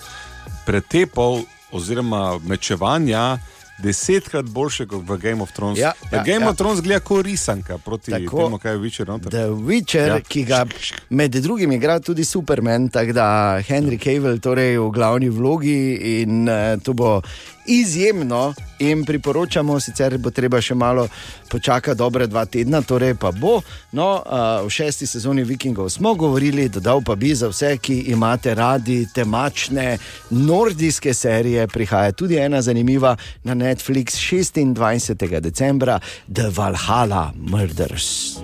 [0.66, 3.38] pretepov oziroma mečevanja.
[3.78, 5.80] Desetkrat boljše kot v Game of Thrones.
[5.80, 6.50] Ja, ja, Game ja.
[6.50, 8.44] of Thrones gleda kot risanka proti Tako.
[8.44, 9.08] temu, kaj je Witcher.
[9.08, 9.32] noter.
[9.32, 10.20] The Witcher, ja.
[10.20, 10.66] Ki ga
[11.10, 13.28] med drugim igra tudi Superman, tako da
[13.68, 17.22] Henry Cavill torej v glavni vlogi in uh, to bo
[17.68, 18.54] izjemno.
[18.80, 21.08] In priporočamo, sicer bo treba še malo
[21.50, 23.58] počakati, dobre dva tedna, torej pa bo.
[23.98, 28.54] No, uh, v šesti sezoni Vikingov smo govorili, dodal pa bi za vse, ki imate
[28.54, 29.98] radi temačne
[30.30, 35.40] nordijske serije, prihaja tudi ena zanimiva na Netflix 26.
[35.42, 36.00] decembra,
[36.34, 38.40] The Valhalla Murders.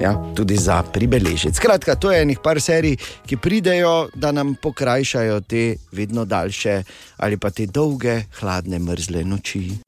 [0.00, 1.54] Ja, tudi za pribeležiti.
[1.54, 6.82] Skratka, to je enih par serij, ki pridejo, da nam pokrajšajo te vedno daljše
[7.16, 9.83] ali pa te dolge, hladne, mrzle noči.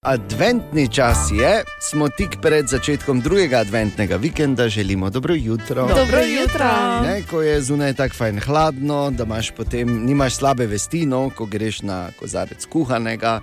[0.00, 5.86] Adventni čas je, smo tik pred začetkom drugega adventnega vikenda, želimo dobro jutro.
[5.86, 6.68] Dobro jutro.
[7.02, 11.44] Ne, ko je zunaj tako fajn hladno, da imaš potem nimaš slabe vesti, no, ko
[11.46, 13.40] greš na kozarec kuhanega.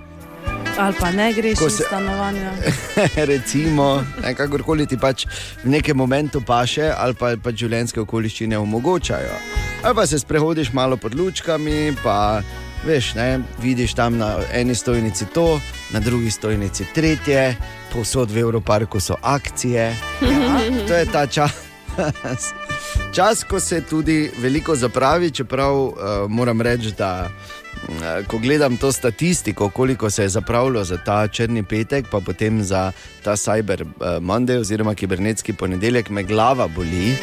[0.79, 2.51] Ali pa ne greš Ko iz se- stanovanja.
[3.31, 5.25] recimo, ne, kakorkoli ti pač
[5.63, 9.37] v nekem momentu paše, ali pa pač življenjske okoliščine omogočajo.
[9.83, 12.41] Ali pa se sprehodiš malo pod lučkami, pa
[12.87, 15.59] veš, ne, vidiš tam na eni stojnici to,
[15.93, 17.55] na drugi stojnici tretje,
[17.93, 19.95] povsod v Evroparku so akcije.
[20.21, 21.51] Ja, to je ta čas.
[23.15, 25.93] Čas, ko se tudi veliko zapravi, čeprav uh,
[26.29, 31.63] moram reči, da uh, ko gledam to statistiko, koliko se je zapravilo za ta črni
[31.63, 32.91] petek, pa potem za
[33.23, 33.89] ta Cyber uh,
[34.21, 37.15] Monday oziroma kibernetski ponedeljek, me glava boli.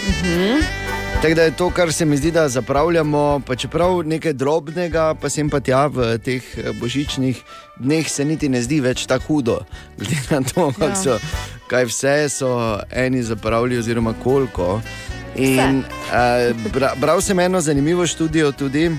[1.25, 5.29] Tako da je to, kar se mi zdi, da zapravljamo, pa čeprav nekaj drobnega, pa
[5.31, 7.41] sem pa tja v teh eh, božičnih
[7.81, 9.55] dneh, se niti ne zdi več tako hudo.
[9.99, 10.89] Glede na to, Ja.
[10.89, 10.97] ja.
[10.97, 11.16] so,
[11.70, 12.51] kaj vse so
[12.93, 14.83] eni zapravili, oziroma koliko.
[15.37, 18.91] In uh, bra, bral sem eno zanimivo študijo tudi,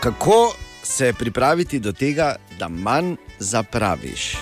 [0.00, 4.36] kako se pripraviti do tega, da manj zapraviš.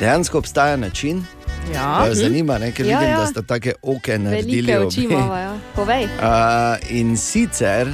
[0.00, 1.26] Dejansko obstaja način,
[1.72, 2.02] Ja.
[2.02, 3.20] ki me zanima, ne, ker Ja, vidim, ja.
[3.20, 4.72] da sta take oke naredili.
[4.72, 5.56] Velike oči imamo, ja.
[5.74, 6.04] Povej.
[6.04, 6.10] Uh,
[7.00, 7.88] in sicer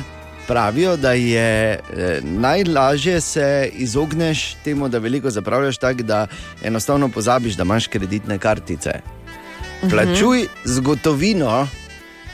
[0.47, 6.27] pravijo, da je eh, najlažje se izogneš temu, da veliko zapravljaš tako, da
[6.63, 8.91] enostavno pozabiš, da imaš kreditne kartice.
[9.91, 11.69] Plačuj z gotovino,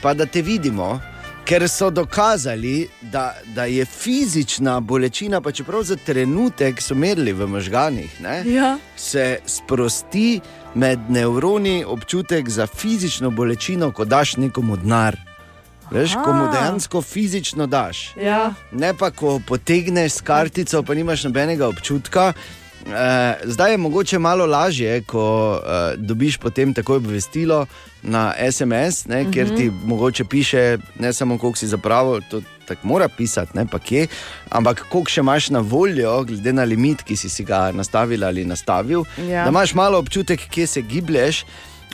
[0.03, 1.01] pa da te vidimo.
[1.45, 7.47] Ker so dokazali, da, da je fizična bolečina, pa čeprav za trenutek so merili v
[7.47, 8.79] možganih, ne, Ja.
[8.97, 10.41] se sprosti
[10.77, 15.17] med nevroni občutek za fizično bolečino, ko daš nekomu denar.
[15.91, 18.13] Veš, ko mu dejansko fizično daš.
[18.23, 18.55] Ja.
[18.73, 22.33] Ne pa, ko potegneš s kartico, pa nimaš nobenega občutka.
[22.87, 27.67] Eh, zdaj je mogoče malo lažje, ko eh, dobiš potem takoj obvestilo
[28.03, 33.09] na SMS, ne, kjer ti mogoče piše ne samo, koliko si zapravil, to tako mora
[33.09, 34.07] pisati, ne pa kje,
[34.51, 38.45] ampak koliko še imaš na voljo, glede na limit, ki si, si ga nastavil ali
[38.45, 39.45] nastavil, Ja.
[39.45, 41.45] da imaš malo občutek, kje se giblješ.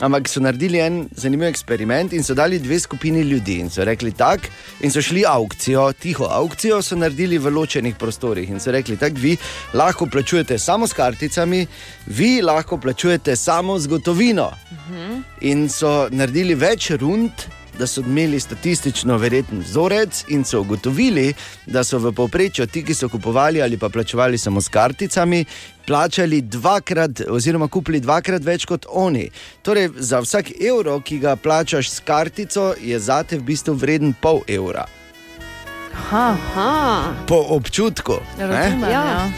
[0.02, 3.58] Ampak so naredili en zanimiv eksperiment in so dali dve skupini ljudi.
[3.60, 4.48] In so rekli tako,
[4.80, 8.50] in so šli aukcijo, tiho aukcijo so naredili v ločenih prostorih.
[8.50, 9.36] In so rekli tako, vi
[9.74, 11.66] lahko plačujete samo s karticami,
[12.06, 14.50] vi lahko plačujete samo z gotovino.
[15.40, 17.30] In so naredili več rund,
[17.83, 21.35] da so imeli statistično verjeten vzorec, in so ugotovili,
[21.66, 25.45] da so v povprečju ti, ki so kupovali ali pa plačevali samo s karticami,
[25.87, 29.30] plačali dvakrat, oziroma kupili dvakrat več kot oni.
[29.62, 34.45] Torej, za vsak evro, ki ga plačaš s kartico, je zate v bistvu vreden pol
[34.47, 34.87] evra.
[35.95, 36.26] Aha.
[36.39, 37.14] Aha.
[37.26, 38.20] Po občutku.
[38.39, 38.47] ne?
[38.47, 39.30] Razumem, Ja.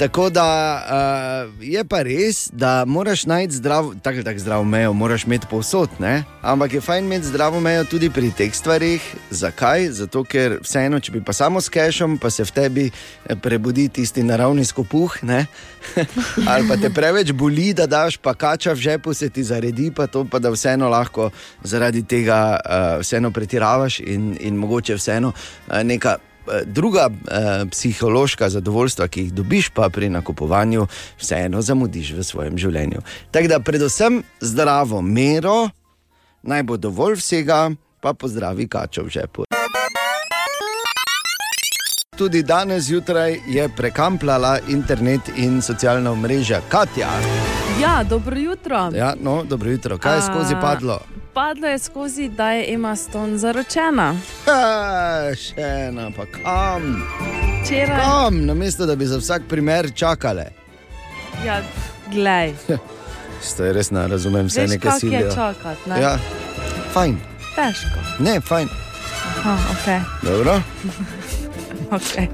[0.00, 0.46] Tako da
[0.80, 5.90] uh, je pa res, da moraš najti zdrav, tako tak zdrav mejo, moraš imeti povsod.
[5.98, 6.24] Ne?
[6.42, 9.04] Ampak je fajn imeti zdravo mejo tudi pri teh stvarih.
[9.30, 9.90] Zakaj?
[9.90, 13.88] Zato, ker vseeno, če bi pa samo s kešom, pa se v tebi eh, prebudi
[13.88, 15.18] tisti naravni skopuh,
[16.50, 20.06] ali pa te preveč boli, da daš pa kača v žepu, se ti zaredi, pa
[20.06, 21.28] to pa da vseeno lahko
[21.62, 26.16] zaradi tega uh, vseeno pretiravaš in, in mogoče vseeno uh, neka
[26.64, 30.86] druga eh, psihološka zadovoljstva, ki jih dobiš pa pri nakupovanju,
[31.18, 33.02] vseeno zamudiš v svojem življenju.
[33.30, 35.68] Tako da predvsem zdravo mero,
[36.42, 37.70] naj bo dovolj vsega,
[38.00, 39.44] pa pozdravi kačo v žepu.
[42.16, 47.08] Tudi danes zjutraj je prekamplala internet in socialna mreža Katja.
[47.80, 48.90] ja, dobro jutro.
[48.94, 51.00] Ja, no, dobro jutro, kaj je skozi A, padlo?
[51.32, 54.14] Padlo je skozi, da je Emma Stone zaročena.
[54.46, 54.60] Ha,
[55.36, 57.02] še ena, pa kam?
[57.62, 60.44] Včeraj, Kam, namesto da bi za vsak primer čakale.
[61.44, 61.60] ja,
[62.08, 62.54] glej,
[63.42, 65.34] Ste res ne razumem, vse veš, nekaj kako je silijo.
[65.34, 65.90] čakati.
[65.90, 66.00] ne?
[66.00, 66.18] Ja,
[66.92, 67.16] fajn,
[67.54, 68.00] Težko.
[68.18, 68.68] ne, fajn.
[69.38, 70.00] Aha, okay.
[70.22, 70.60] Dobro.
[71.90, 72.28] Okay.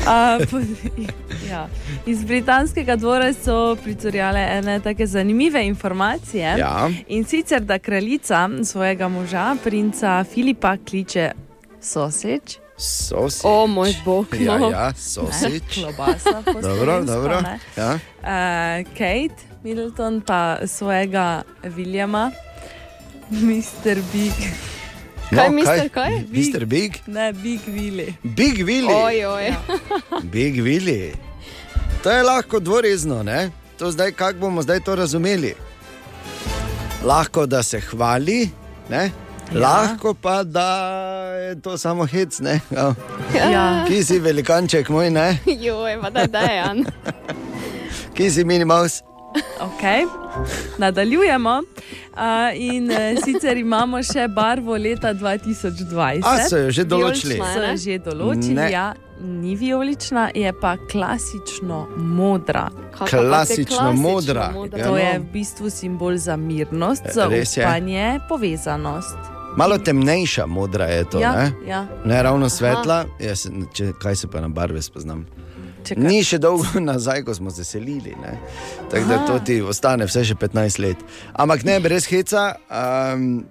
[0.00, 0.42] Uh,
[1.52, 1.68] ja.
[2.06, 6.54] Iz britanskega dvora so pricurjale ene tako zanimive informacije.
[6.58, 6.90] Ja.
[7.08, 11.30] In sicer, da kraljica svojega moža, princa Filipa, kliče
[11.80, 12.58] soseč.
[12.78, 13.40] Sosič.
[13.44, 14.26] O moj bog.
[14.40, 14.70] Ja, no.
[14.70, 15.62] ja, sosič.
[15.74, 17.40] Klobasa, po Dobro, dobro.
[17.40, 17.58] ne.
[17.76, 17.94] Ja.
[17.94, 22.30] Uh, Kate Middleton pa svojega Williama,
[23.30, 24.02] Mr.
[24.12, 24.32] Big,
[25.30, 26.10] Kaj, mister, kaj?
[26.28, 26.64] Mr.
[26.64, 26.92] Big?
[27.06, 28.12] ne Big Willy.
[28.22, 28.94] Big Willy.
[29.04, 29.54] Oj, oj.
[30.22, 31.12] Big Willy.
[32.02, 33.50] To je lahko dvorezno, ne?
[33.78, 35.54] To zdaj, kako bomo zdaj to razumeli?
[37.04, 38.48] Lahko, da se hvali,
[38.90, 39.10] ne?
[39.52, 39.60] Ja.
[39.60, 40.68] Lahko pa, da
[41.34, 42.60] je to samo hec, ne?
[42.70, 42.94] Ja.
[43.50, 43.84] Ja.
[43.88, 45.38] Ki si velikanček moj, ne?
[45.66, 46.84] Joj, pa da je Jan.
[48.16, 49.02] Ki si minimaus.
[49.60, 50.04] Okay.
[50.78, 51.62] Nadaljujemo.
[52.12, 56.20] Uh, in uh, sicer imamo še barvo leta 2020.
[56.24, 57.38] A so jo že določili?
[57.38, 57.54] Vijolična.
[57.54, 58.70] So jo že določili, Ne.
[58.72, 58.92] ja,
[59.22, 62.68] ni vijolična, je pa klasično modra.
[62.90, 64.52] Kaka te Klasično modra.
[64.72, 64.96] Ja, To no.
[64.96, 67.62] je v bistvu simbol za mirnost, E, res je.
[67.62, 69.16] zaupanje, povezanost.
[69.56, 71.52] Malo temnejša modra je to, ja, ne?
[71.66, 71.86] ja.
[72.04, 75.26] Ne ravno svetla, Jaz, se- če, kaj se pa na barve spoznam.
[75.84, 76.04] Čekaj.
[76.04, 78.14] Ni še dolgo nazaj, ko smo se selili.
[78.16, 78.38] ne.
[78.90, 80.96] Tako da to ti ostane vse še 15 let.
[81.34, 82.54] Ampak ne, brez heca.
[82.70, 83.44] Um,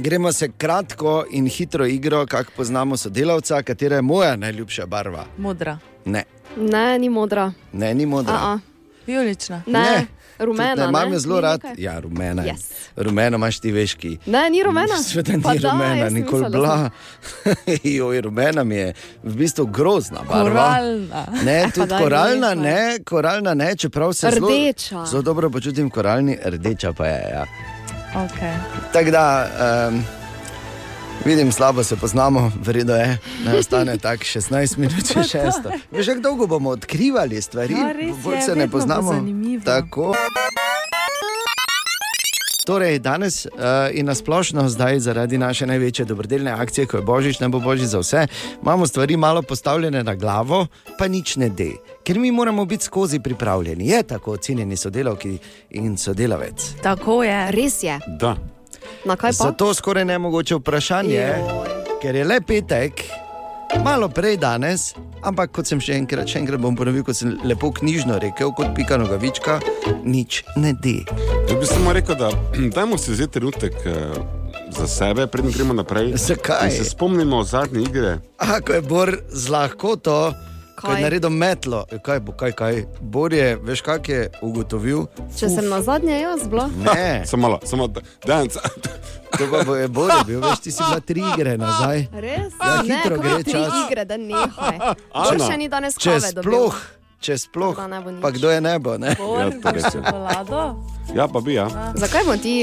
[0.00, 5.24] gremo se kratko in hitro igro, kako poznamo sodelavca, katera je moja najljubša barva.
[5.38, 6.24] Modra, Ne,
[6.56, 7.52] Ne, ni modra.
[7.72, 8.34] ne ni modra.
[8.34, 8.58] A -a.
[9.06, 9.62] vijolična.
[9.66, 10.06] Ne.
[10.38, 11.14] Rumena, Tudi ne, imam ne?
[11.14, 11.60] jo zelo rad.
[11.64, 11.84] nekaj?
[11.84, 12.42] Ja, rumena.
[12.44, 12.70] Yes.
[12.96, 14.18] Rumena imaš ti veš, ki.
[14.26, 14.96] Ne, ni rumena.
[15.04, 16.90] Sveda Pa ni da, rumena, sem nikoli bila.
[17.84, 20.44] Joj, rumena mi je v bistvu grozna barva.
[20.44, 21.26] Koralna.
[21.44, 22.88] Ne, Pa tudi daj, koralna nehaj.
[22.88, 25.04] ne, koralna ne, čeprav se zelo, Rdeča.
[25.06, 27.30] zelo dobro počutim koralni, rdeča pa je.
[27.30, 27.46] Ja.
[28.14, 28.56] Okay.
[28.92, 29.48] Tako da,
[29.88, 30.04] um,
[31.24, 35.70] vidim, slabo se poznamo, vredno je, da ostane tako 16 minut, če šesto.
[35.90, 39.14] Veš, kako dolgo bomo odkrivali stvari, Ja, res bolj je, se ne poznamo.
[39.64, 40.14] Tako.
[42.66, 43.52] Torej, danes uh,
[43.92, 47.98] in nasplošno, zdaj zaradi naše največje dobrodelne akcije, ko je Božič, ne bo Božič za
[47.98, 48.26] vse,
[48.62, 50.66] imamo stvari malo postavljene na glavo,
[50.98, 51.72] pa nič ne de.
[52.04, 53.88] Ker mi moramo biti skozi pripravljeni.
[53.88, 55.38] Je tako, cenjeni sodelavki
[55.70, 56.74] in sodelavec.
[56.82, 57.50] Tako je.
[57.50, 57.98] Res je.
[58.20, 58.36] Da.
[59.04, 59.44] Na kaj pa?
[59.44, 61.34] Zato skoraj ne mogoče vprašanje,
[62.02, 63.04] ker je le petek,
[63.84, 67.70] malo prej danes, ampak kot sem še enkrat, še enkrat bom ponovil, kot sem lepo
[67.76, 69.60] knjižno rekel, kot pika nogavička,
[70.04, 71.00] nič ne de.
[71.48, 72.32] Jaz bi samo rekel, da
[72.76, 74.20] dajmo si vzeti trenutek eh,
[74.76, 76.14] za sebe, preden gremo naprej.
[76.16, 76.68] Zakaj?
[76.68, 78.18] In se spomnimo zadnje igre.
[78.38, 80.32] A, ko je Bor z lahkoto,
[80.80, 80.96] ko Kaj?
[80.96, 82.74] je naredil metlo, kaj bo, kaj, kaj.
[83.02, 85.06] Bor je, veš, kak je ugotovil.
[85.30, 86.66] Če sem na zadnje jaz bila.
[86.76, 87.88] Ne, Samo malo, samo
[88.26, 88.56] danes.
[89.38, 92.06] to pa bo je Bor je bil, veš, ti si bila tri igre nazaj.
[92.14, 92.52] Res?
[92.56, 93.76] Ja, ne, hitro kako gre tri čas.
[93.86, 94.76] igre, da nehaj.
[94.78, 96.50] Ana, Bor še ni danes Če kave dobil.
[96.50, 96.80] sploh,
[97.20, 99.12] če sploh, bo pa kdo je ne bo, ne?
[99.14, 99.90] Bor, Ja, to ja, res je.
[99.92, 100.60] čokolado.
[101.10, 101.66] Ja, pa bi, ja.
[101.94, 102.54] Zakaj bomo ti,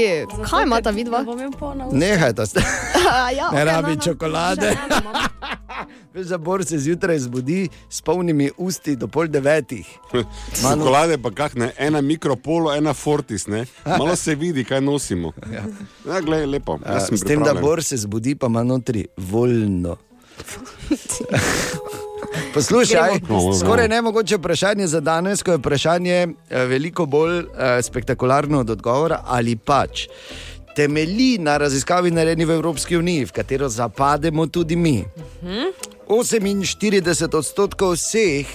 [0.42, 1.18] kaj imata vidva?
[1.18, 1.88] Ne bom imel polno.
[1.92, 2.60] Nehaj ta ste.
[3.38, 4.02] ja, Ne okej, rabi no, no.
[4.02, 4.68] čokolade.
[4.90, 5.14] Imam.
[6.10, 9.86] Veš, da Bor se zjutraj zbudi s polnimi usti do pol devetih.
[10.62, 13.62] Manu- Čokolade pa kakne, ena mikropolo, ena fortis, ne?
[13.86, 15.32] Malo se vidi, kaj nosimo.
[16.04, 16.78] Ja, glej, lepo.
[16.82, 17.54] A, Jaz sem S tem, da.
[17.54, 19.96] Bor se zbudi, pa ima notri voljno.
[22.54, 23.20] Poslušaj,
[23.60, 28.70] skoraj ne mogoče vprašanje za danes, ko je vprašanje eh, veliko bolj eh, spektakularno od
[28.70, 30.08] odgovora, ali pač
[30.76, 35.04] temelji na raziskavi narejeni v Evropski uniji, v katero zapademo tudi mi.
[36.08, 38.46] 48 odstotkov vseh,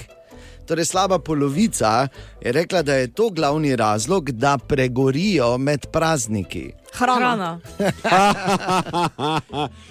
[0.63, 2.07] torej slaba polovica,
[2.41, 6.71] je rekla, da je to glavni razlog, da pregorijo med prazniki.
[6.93, 7.19] Hrana.
[7.19, 7.59] Hrana.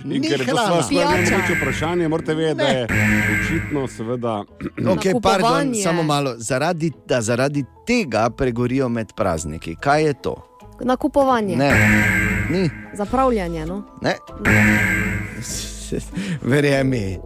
[0.05, 0.83] In Ni ker to hrana.
[0.83, 1.11] stvar Pijača.
[1.11, 2.85] najmogoče vprašanje, morate vedeti, da je
[3.37, 4.45] očitno, seveda,
[4.93, 9.75] Okay, pardon, samo malo, zaradi, da zaradi tega pregorijo med prazniki.
[9.75, 10.35] Kaj je to?
[10.81, 11.57] Nakupovanje.
[11.57, 11.71] Ne,
[12.51, 13.67] ni, Zapravljanje.
[13.67, 13.83] No?
[14.01, 14.15] ne.
[16.53, 17.19] Verjemi,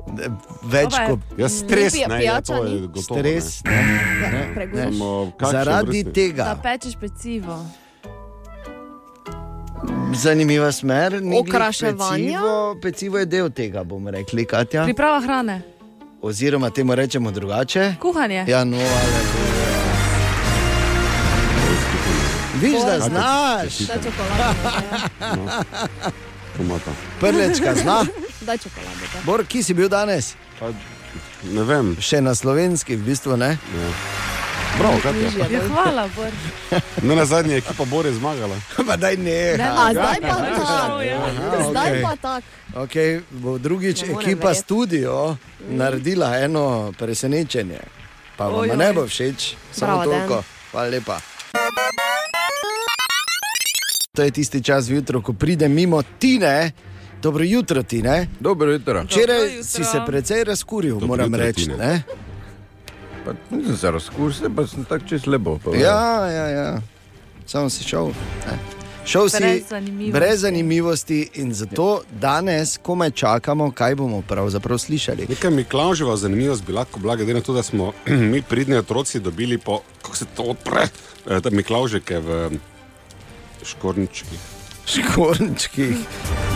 [0.65, 1.07] več Dobar.
[1.11, 3.03] kot jaz stres, ne, ja, pijača to je gotovo.
[3.03, 3.65] stres.
[3.65, 3.83] Ne.
[4.33, 4.67] Ne.
[4.67, 4.85] Ne.
[4.93, 6.03] Samo, Zaradi vrste?
[6.05, 7.59] Da tega, pečeš pecivo.
[10.15, 12.39] zanimiva smer, ni glih Okraševanja?
[12.39, 14.85] Pecivo, pecivo je del tega, bomo rekli, Katja.
[14.85, 15.63] Priprava hrane.
[16.23, 17.95] Oziroma, temu rečemo drugače.
[18.01, 18.45] Kuhanje.
[18.49, 19.47] Ja, no, ali.
[22.61, 25.51] Viš, da znaš, Daj čokolado.
[26.57, 26.91] Tomata.
[27.21, 28.05] prlečka zna.
[28.41, 29.05] Daj čokolado.
[29.07, 29.23] daj.
[29.25, 30.35] Bor, ki si bil danes?
[30.57, 30.73] Pa,
[31.45, 33.59] ne vem, Še na slovenski, v bistvu ne.
[34.79, 35.29] prav, kaj je.
[35.51, 36.33] Ja, hvala, Bor.
[37.03, 38.57] Ne na zadnje, ekipa Bore zmagala.
[38.87, 39.57] Pa daj ne.
[39.57, 41.01] Ne, A zdaj pa Šel, tako.
[41.01, 41.21] ja.
[41.63, 42.03] Zdaj okej.
[42.03, 42.47] pa tako.
[42.77, 44.61] Okay, bo drugič Ne ekipa verjeti.
[44.61, 47.81] studio naredila eno presenečenje.
[48.37, 50.37] Pa vam ne bo všeč, samo Bravo, toliko.
[50.73, 51.17] Hvala lepa.
[54.17, 56.73] To je tisti čas zjutraj, ko pride mimo Tine.
[57.23, 58.29] Dobro jutro, Tine.
[58.41, 59.03] Dobro jutro.
[59.03, 59.65] Včeraj jutro.
[59.65, 61.69] si se precej razkuril, Dobro moram jutro, reči.
[61.69, 62.03] Ne?
[63.25, 65.59] Pa, nisem se razkursil, pa sem tako čez lepo.
[65.59, 65.85] povedal.
[65.85, 66.81] Ja, ja, ja.
[67.47, 68.07] Samo si šel.
[68.47, 68.59] Ne?
[69.05, 70.13] Šel si Brez zanimivosti.
[70.13, 75.27] brez zanimivosti in zato danes komaj čakamo, kaj bomo pravzaprav slišali.
[75.29, 77.93] Nekaj Miklauževa zanimivost bi lahko bila, glede na to, da smo
[78.33, 80.89] mi pridni otroci dobili po, kako se to odpre,
[81.27, 82.51] eh, ta Miklaužeke v
[83.67, 84.39] škorničkih.
[84.87, 85.87] Škornčki.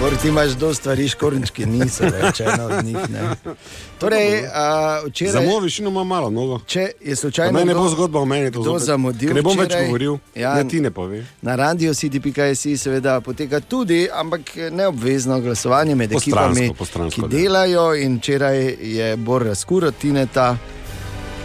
[0.01, 2.97] Mor, ti imaš do stvari, škornčki niso več ena od njih.
[3.11, 3.55] Ne.
[3.99, 4.65] Torej, a,
[5.01, 6.61] Za včeraj, mojo višino ima malo nogo.
[6.67, 9.87] če je slučajno meni ne bo zgodba o meni, to zamudil Ne bom več včeraj.
[9.87, 10.41] govoril, Ja.
[10.41, 10.55] ja.
[10.55, 11.25] ne ti ne pove.
[11.43, 14.41] na radio city.js seveda poteka tudi, ampak
[14.71, 17.41] neobvezno glasovanje med Postransko, ekipami, postransko, ki ja.
[17.41, 20.57] delajo in včeraj je Bor razkuro Tineta.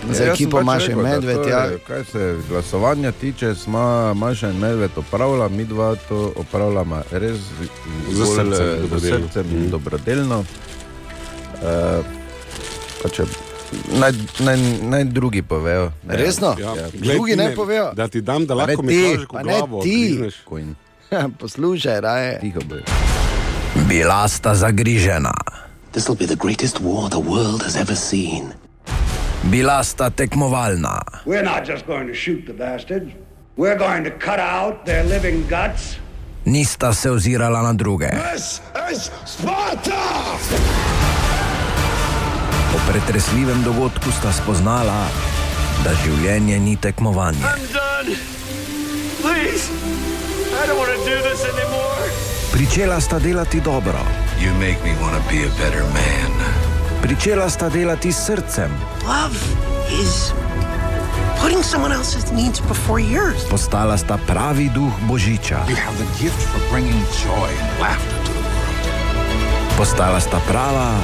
[0.08, 1.60] Za Ja, ekipo pač Maše rekel, da Medved, to ja.
[1.62, 3.82] je, Kaj se glasovanja tiče, smo
[4.14, 7.58] Maša in Medved opravila, mi dva to opravljamo res Z
[8.10, 9.28] bolj, srcem z dobrodelno.
[9.28, 9.70] srcem Mhm.
[9.70, 10.40] dobrodelno.
[11.56, 12.06] Uh,
[13.02, 13.24] pa če
[13.92, 15.92] naj, naj, naj drugi povejo.
[16.04, 16.56] Ne, Resno?
[16.60, 16.76] Ja.
[16.76, 16.90] Ja.
[16.92, 17.92] Glej, Drugi ne povejo.
[17.94, 20.20] Da ti dam, da lahko ti, Miklaužek pa v ne glavo ti.
[21.40, 22.40] Poslušaj, raje.
[22.40, 22.76] Tiho bo.
[23.88, 25.34] Bila sta zagrižena,
[25.92, 28.52] This'll be the greatest war the world has ever seen.
[29.46, 33.12] Bila sta tekmovalna, We're not just going to shoot the bastards.
[33.58, 35.98] We're going to cut out their living guts.
[36.46, 38.10] Nista se ozirala na druge.
[42.72, 45.08] Po pretresljivem dogodku sta spoznala,
[45.84, 47.46] da življenje ni tekmovanje.
[52.52, 54.00] Pričela sta delati dobro.
[54.42, 56.55] You make me want to be a better man.
[57.06, 58.72] Pričela sta delati s srcem.
[59.06, 59.38] Love
[60.02, 60.34] is
[61.42, 63.46] putting someone else's needs before yours.
[63.50, 65.70] Postala sta pravi duh Božiča.
[65.70, 69.78] You have the gift for bringing joy and laughter to the world.
[69.78, 70.98] Postala sta prava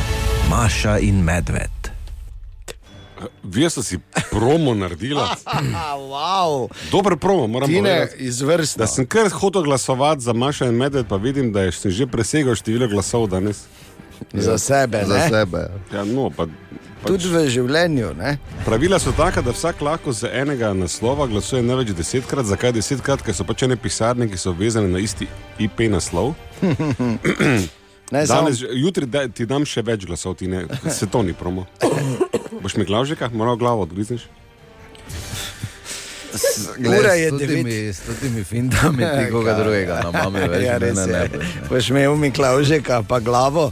[0.49, 1.93] Maša in Medved.
[3.43, 3.99] Vi ste si
[4.31, 5.37] promo naredila.
[6.13, 6.65] wow.
[6.91, 8.23] Dober promo, moram Tine, povedati.
[8.23, 8.81] izvrstno.
[8.81, 12.55] Da sem kar hotel glasovati za Maša in Medved, pa vidim, da je že presegel
[12.55, 13.69] število glasov danes.
[14.33, 15.29] Za sebe, Za ne?
[15.29, 15.61] sebe.
[15.89, 16.45] Ja, no, pa,
[17.01, 18.13] Tudi v življenju.
[18.13, 18.37] Ne?
[18.61, 22.45] Pravila so taka, da vsak lahko z enega naslova glasuje največ desetkrat.
[22.45, 23.21] Zakaj desetkrat?
[23.21, 25.25] Ker so pač ene pisarne, ki so vezane na isti
[25.57, 26.35] IP naslov.
[28.11, 31.31] Ne, samo- Danes, jutri da, ti dam še več glasov, ti ne, se to ni
[31.33, 31.63] promo.
[32.57, 34.25] Boš mi glavžeka, moral glavo odgrizneš?
[36.77, 37.57] Ura je s devet.
[37.57, 41.29] temi- S temi fintami ti koga drugega, na mame več ja, res mene ne je.
[41.29, 41.39] boš.
[41.55, 41.67] ne.
[41.69, 43.71] Boš imel mi klavžeka, pa glavo.